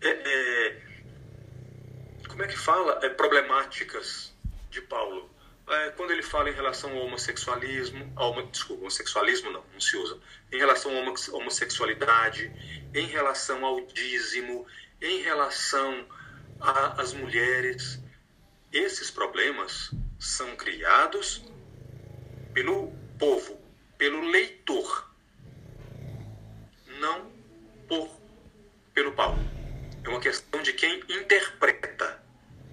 [0.00, 0.82] é, é,
[2.28, 4.34] como é que fala, é, problemáticas
[4.70, 5.30] de Paulo.
[5.68, 10.18] É, quando ele fala em relação ao homossexualismo, ao, desculpa, homossexualismo não, não se usa,
[10.50, 12.50] em relação à homossexualidade,
[12.94, 14.66] em relação ao dízimo,
[15.00, 16.06] em relação
[16.60, 18.00] às mulheres.
[18.72, 21.44] Esses problemas são criados
[22.52, 23.60] pelo povo,
[23.96, 25.10] pelo leitor,
[27.00, 27.30] não
[27.86, 28.08] por
[28.94, 29.38] pelo Paulo.
[30.02, 32.22] É uma questão de quem interpreta,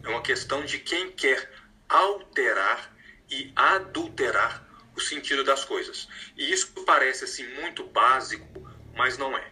[0.04, 1.52] é uma questão de quem quer
[1.88, 2.96] alterar
[3.30, 4.66] e adulterar
[4.96, 6.08] o sentido das coisas.
[6.36, 9.52] E isso parece assim muito básico, mas não é.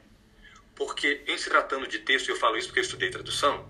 [0.76, 3.70] Porque em se tratando de texto, eu falo isso porque eu estudei tradução,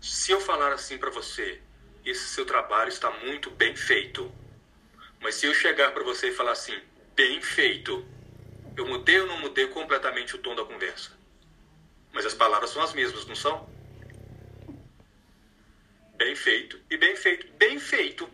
[0.00, 1.60] se eu falar assim para você,
[2.10, 4.32] esse seu trabalho está muito bem feito.
[5.20, 6.78] Mas se eu chegar para você e falar assim,
[7.14, 8.06] bem feito,
[8.76, 11.10] eu mudei ou não mudei completamente o tom da conversa?
[12.12, 13.68] Mas as palavras são as mesmas, não são?
[16.16, 17.46] Bem feito e bem feito.
[17.58, 18.28] Bem feito.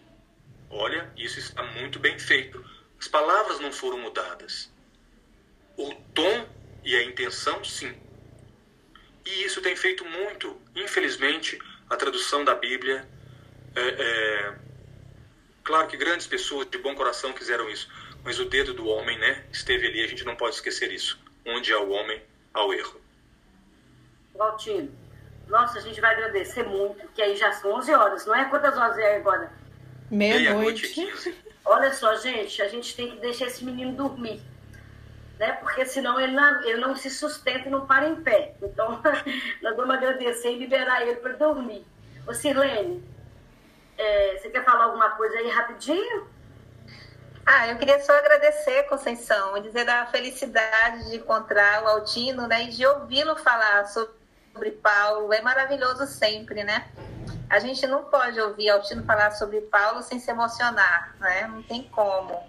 [0.71, 2.65] Olha, isso está muito bem feito.
[2.99, 4.73] As palavras não foram mudadas.
[5.77, 6.49] O tom
[6.85, 7.95] e a intenção, sim.
[9.25, 10.61] E isso tem feito muito.
[10.75, 13.09] Infelizmente, a tradução da Bíblia.
[13.75, 14.55] É, é...
[15.63, 17.89] Claro que grandes pessoas de bom coração quiseram isso,
[18.23, 20.03] mas o dedo do homem, né, esteve ali.
[20.03, 21.19] A gente não pode esquecer isso.
[21.47, 22.23] Onde há o homem,
[22.53, 23.01] há o erro.
[24.35, 24.93] Valtinho,
[25.49, 28.45] nossa, a gente vai agradecer muito, que aí já são 11 horas, não é?
[28.47, 29.53] Quantas horas é agora?
[30.11, 30.95] Meia-noite.
[31.65, 34.43] Olha só, gente, a gente tem que deixar esse menino dormir
[35.39, 35.53] né?
[35.53, 38.55] Porque senão ele não, ele não se sustenta e não para em pé.
[38.63, 39.01] Então,
[39.63, 41.85] nós vamos agradecer e liberar ele para dormir.
[42.27, 43.03] Ô, Sirlene,
[43.97, 46.29] é, você quer falar alguma coisa aí rapidinho?
[47.47, 52.65] Ah, eu queria só agradecer, Conceição, e dizer da felicidade de encontrar o Altino, né,
[52.65, 55.33] e de ouvi-lo falar sobre Paulo.
[55.33, 56.89] É maravilhoso sempre, né?
[57.51, 61.47] A gente não pode ouvir Altino falar sobre Paulo sem se emocionar, né?
[61.47, 62.43] Não tem como.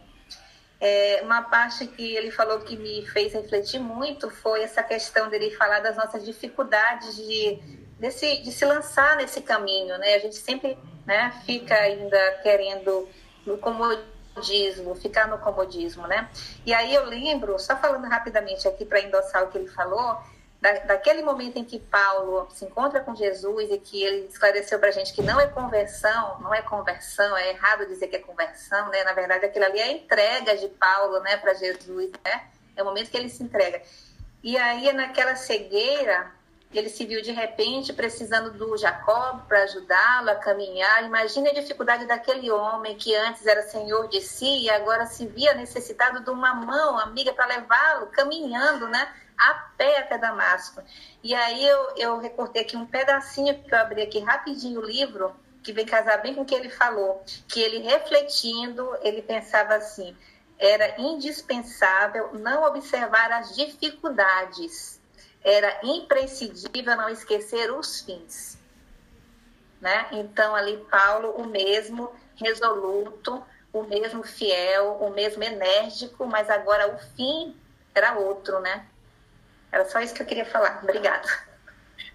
[0.80, 5.52] É, uma parte que ele falou que me fez refletir muito foi essa questão dele
[5.52, 7.60] falar das nossas dificuldades de,
[8.00, 10.16] desse, de se lançar nesse caminho, né?
[10.16, 13.08] A gente sempre né, fica ainda querendo
[13.46, 16.30] no comodismo, ficar no comodismo, né?
[16.66, 20.18] E aí eu lembro, só falando rapidamente aqui para endossar o que ele falou,
[20.60, 24.90] da, daquele momento em que Paulo se encontra com Jesus e que ele esclareceu para
[24.90, 28.90] a gente que não é conversão, não é conversão, é errado dizer que é conversão,
[28.90, 29.04] né?
[29.04, 32.48] Na verdade, aquilo ali é a entrega de Paulo, né, para Jesus, né?
[32.76, 33.82] É o momento que ele se entrega.
[34.44, 36.32] E aí, naquela cegueira,
[36.78, 41.04] ele se viu de repente precisando do Jacob para ajudá-lo a caminhar.
[41.04, 45.54] Imagine a dificuldade daquele homem que antes era senhor de si e agora se via
[45.54, 49.14] necessitado de uma mão amiga para levá-lo caminhando, né?
[49.38, 50.82] a pé até Damasco.
[51.24, 55.36] E aí eu, eu recortei aqui um pedacinho que eu abri aqui rapidinho o livro,
[55.62, 60.16] que vem casar bem com o que ele falou, que ele refletindo, ele pensava assim,
[60.58, 64.95] era indispensável não observar as dificuldades,
[65.46, 68.58] era imprescindível não esquecer os fins.
[69.80, 70.08] Né?
[70.14, 76.98] Então, ali, Paulo, o mesmo resoluto, o mesmo fiel, o mesmo enérgico, mas agora o
[77.16, 77.56] fim
[77.94, 78.88] era outro, né?
[79.72, 80.80] Era só isso que eu queria falar.
[80.82, 81.28] Obrigada.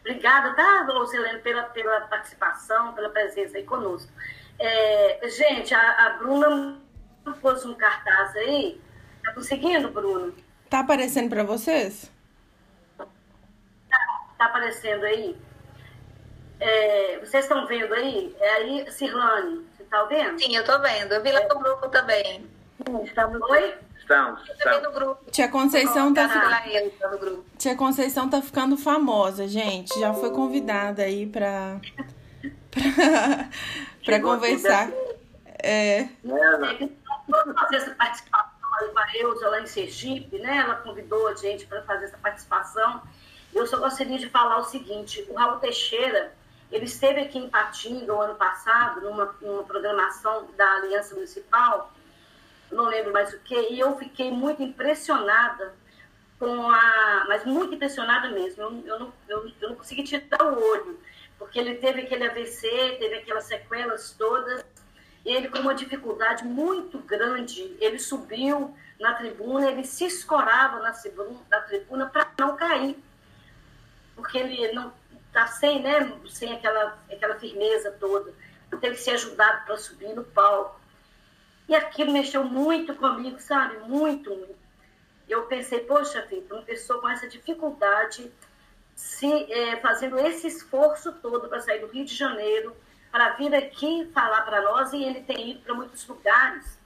[0.01, 4.11] Obrigada, tá, Lucilene, pela, pela participação, pela presença aí conosco.
[4.59, 6.78] É, gente, a, a Bruna
[7.40, 8.81] pôs um cartaz aí.
[9.23, 10.35] Tá conseguindo, Bruno?
[10.69, 12.11] Tá aparecendo para vocês?
[14.41, 15.37] Tá, tá aparecendo aí.
[16.59, 18.35] É, vocês estão vendo aí?
[18.41, 20.39] É aí, Cirlane, você tá vendo?
[20.41, 21.12] Sim, eu tô vendo.
[21.12, 22.49] Eu vi lá no grupo também.
[23.15, 23.75] Tá, oi?
[23.99, 25.21] Estamos, estamos.
[25.31, 27.45] Tia Conceição tá, ficando...
[27.59, 29.99] Tia Conceição tá ficando famosa, gente.
[30.01, 31.79] Já foi convidada aí pra,
[34.05, 34.91] pra conversar.
[35.62, 36.09] É.
[37.55, 40.57] fazer essa participação aí com a Eusa lá em Sergipe, né?
[40.57, 43.03] Ela convidou a gente para fazer essa participação.
[43.55, 46.35] Eu só gostaria de falar o seguinte: o Raul Teixeira,
[46.71, 51.93] ele esteve aqui em Patinga o ano passado, numa, numa programação da Aliança Municipal
[52.71, 55.75] não lembro mais o que, e eu fiquei muito impressionada
[56.39, 57.25] com a.
[57.29, 58.63] Mas muito impressionada mesmo.
[58.63, 60.99] Eu, eu, não, eu, eu não consegui tirar o olho
[61.39, 64.63] porque ele teve aquele AVC, teve aquelas sequelas todas,
[65.25, 70.93] e ele com uma dificuldade muito grande, ele subiu na tribuna, ele se escorava na,
[71.51, 73.03] na tribuna para não cair,
[74.21, 74.93] porque ele não
[75.29, 78.33] está sem, né, sem aquela, aquela firmeza toda,
[78.81, 80.79] teve que ser ajudado para subir no palco.
[81.69, 83.79] E aquilo mexeu muito comigo, sabe?
[83.89, 84.61] Muito, muito.
[85.29, 88.31] Eu pensei, poxa, Felipe, uma pessoa com essa dificuldade,
[88.95, 92.77] se é, fazendo esse esforço todo para sair do Rio de Janeiro,
[93.11, 96.79] para vir aqui falar para nós, e ele tem ido para muitos lugares.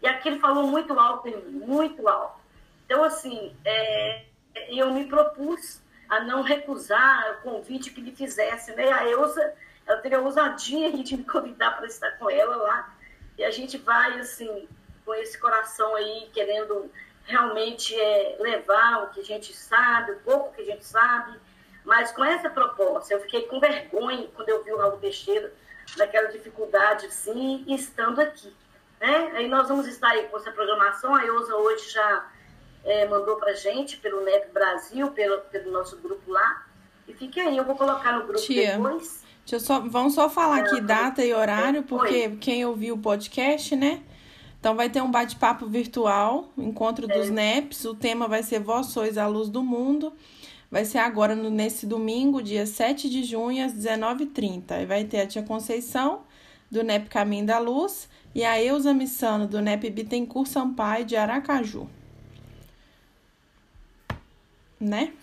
[0.00, 2.40] E aquilo falou muito alto em mim, muito alto.
[2.84, 4.24] Então, assim, é,
[4.68, 5.81] eu me propus
[6.12, 8.74] a não recusar o convite que lhe fizesse.
[8.74, 8.92] Né?
[8.92, 9.54] A Elza,
[9.86, 12.94] ela teve a ousadia de me convidar para estar com ela lá.
[13.38, 14.68] E a gente vai, assim,
[15.06, 16.90] com esse coração aí, querendo
[17.24, 21.40] realmente é, levar o que a gente sabe, o pouco que a gente sabe,
[21.82, 23.14] mas com essa proposta.
[23.14, 25.50] Eu fiquei com vergonha quando eu vi o Raul Teixeira,
[25.96, 28.54] naquela dificuldade, sim, estando aqui.
[29.00, 29.32] Né?
[29.34, 31.14] Aí nós vamos estar aí com essa programação.
[31.14, 32.30] A Eusa hoje já
[32.84, 36.66] é, mandou para gente pelo NEP Brasil, pelo, pelo nosso grupo lá.
[37.06, 39.22] E fique aí, eu vou colocar no grupo Tia, depois.
[39.44, 42.36] Deixa só, vamos só falar aqui data e horário, porque Oi.
[42.40, 44.02] quem ouviu o podcast, né?
[44.58, 47.30] Então vai ter um bate-papo virtual, encontro dos é.
[47.30, 47.84] NEPs.
[47.84, 50.12] O tema vai ser Vós sois a luz do mundo.
[50.70, 54.82] Vai ser agora no, nesse domingo, dia 7 de junho, às 19h30.
[54.82, 56.22] E vai ter a tia Conceição,
[56.70, 61.88] do NEP Caminho da Luz, e a Eusa Missano, do NEP Bittencourt Sampaio, de Aracaju.
[64.82, 65.14] Né?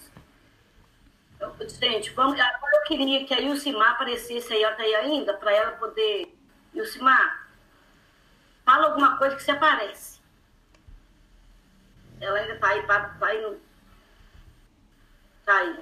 [1.67, 5.51] Gente, vamos, agora eu queria que a Ilcimar aparecesse aí, ela tá aí ainda, para
[5.51, 6.33] ela poder.
[6.73, 7.49] Ilcimar,
[8.63, 10.21] fala alguma coisa que você aparece.
[12.21, 13.59] Ela ainda tá aí, tá, tá aí no.
[15.43, 15.79] Tá aí.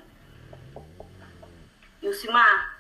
[2.01, 2.79] Ilcimar.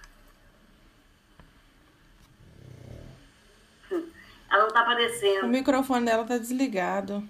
[4.49, 5.45] Ela não tá aparecendo.
[5.45, 7.27] O microfone dela tá desligado.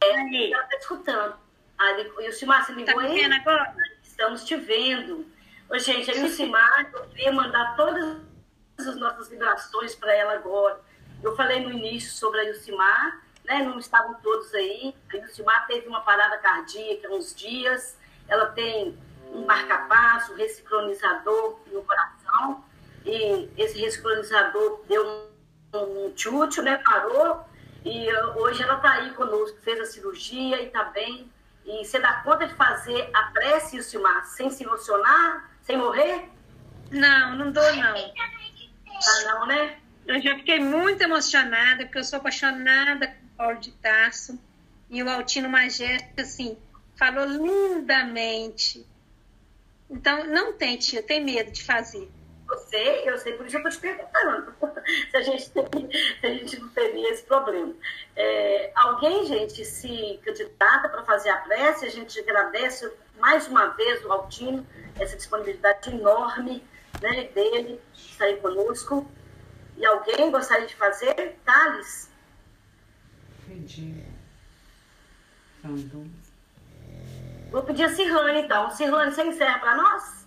[0.00, 1.36] É, ela tá escutando.
[1.78, 3.24] Aí, e o Silmar, você ligou tá aí?
[3.24, 3.74] Agora?
[4.02, 5.26] Estamos te vendo.
[5.68, 8.18] Ô, gente, aí o Silmar, eu queria mandar todas
[8.78, 10.80] as nossas vibrações para ela agora.
[11.22, 13.62] Eu falei no início sobre a Yucimar, né?
[13.62, 14.94] Não estavam todos aí.
[15.12, 17.96] A Yucimar teve uma parada cardíaca há uns dias.
[18.28, 18.96] Ela tem
[19.32, 22.64] um marca-passo, ressincronizador no coração.
[23.04, 25.06] E esse ressincronizador deu
[25.74, 26.76] um, um né?
[26.78, 27.44] Parou.
[27.86, 31.30] E hoje ela está aí conosco, fez a cirurgia e está bem.
[31.64, 36.28] E você dá conta de fazer a prece, Silmar, sem se emocionar, sem morrer?
[36.90, 37.94] Não, não dou não.
[37.94, 39.78] Ah, não, né?
[40.04, 44.36] Eu já fiquei muito emocionada, porque eu sou apaixonada com o Paulo de Tarso.
[44.90, 46.58] E o Altino Majeste, assim,
[46.96, 48.84] falou lindamente.
[49.88, 52.10] Então, não tem, tia, tem medo de fazer.
[52.50, 54.52] Eu sei, eu sei, por isso eu estou te perguntando
[55.10, 55.90] se a gente, tem,
[56.20, 57.74] se a gente não teria esse problema.
[58.14, 64.04] É, alguém, gente, se candidata para fazer a prece, a gente agradece mais uma vez
[64.04, 64.66] o Altino,
[64.98, 66.62] essa disponibilidade enorme
[67.00, 69.06] né, dele estar aí conosco.
[69.76, 71.38] E alguém gostaria de fazer?
[71.44, 72.10] Thales?
[73.46, 74.04] Pedi.
[77.50, 78.70] Vou pedir a Cirlane, então.
[78.70, 80.26] Cirlane, você encerra para nós?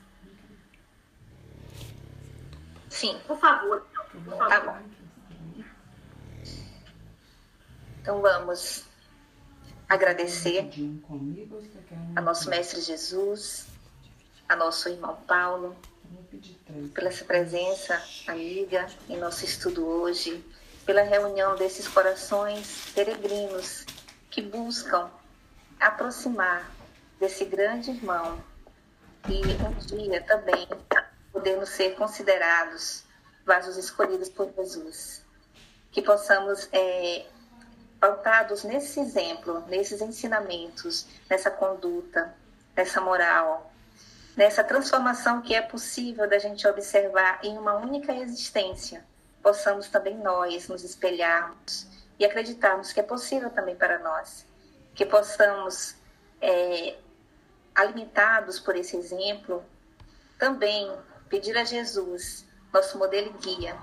[2.90, 3.20] Sim.
[3.26, 3.86] Por favor.
[4.38, 4.78] Tá bom.
[8.02, 8.86] Então vamos
[9.88, 10.70] agradecer
[12.16, 13.68] a nosso Mestre Jesus,
[14.48, 15.76] a nosso irmão Paulo,
[16.94, 20.44] pela essa presença amiga em nosso estudo hoje,
[20.86, 23.86] pela reunião desses corações peregrinos
[24.32, 25.10] que buscam
[25.80, 26.70] aproximar
[27.20, 28.42] desse grande irmão
[29.28, 30.68] e um dia também
[31.32, 33.04] podemos ser considerados
[33.50, 35.26] vasos escolhidos por Jesus.
[35.92, 37.26] Que possamos, é,
[38.00, 42.32] pautados nesse exemplo, nesses ensinamentos, nessa conduta,
[42.76, 43.74] nessa moral,
[44.38, 49.04] nessa transformação que é possível da gente observar em uma única existência,
[49.42, 51.88] possamos também nós nos espelharmos
[52.20, 54.46] e acreditarmos que é possível também para nós.
[54.94, 55.96] Que possamos,
[56.40, 56.98] é,
[57.74, 59.66] alimentados por esse exemplo,
[60.38, 60.96] também
[61.30, 63.76] pedir a Jesus, nosso modelo guia,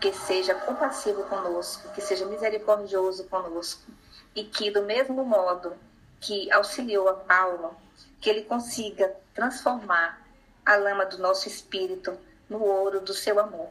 [0.00, 3.90] que seja compassivo conosco, que seja misericordioso conosco
[4.34, 5.76] e que, do mesmo modo
[6.20, 7.76] que auxiliou a Paulo,
[8.20, 10.22] que ele consiga transformar
[10.64, 12.18] a lama do nosso espírito
[12.48, 13.70] no ouro do seu amor.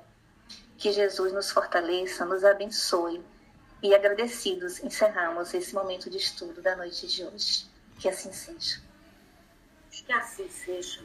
[0.78, 3.24] Que Jesus nos fortaleça, nos abençoe
[3.82, 7.66] e agradecidos encerramos esse momento de estudo da noite de hoje.
[8.00, 8.82] Que assim seja.
[9.92, 11.02] Que assim seja.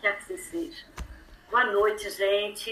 [0.00, 0.86] Que assim seja.
[1.50, 2.70] Boa noite, gente.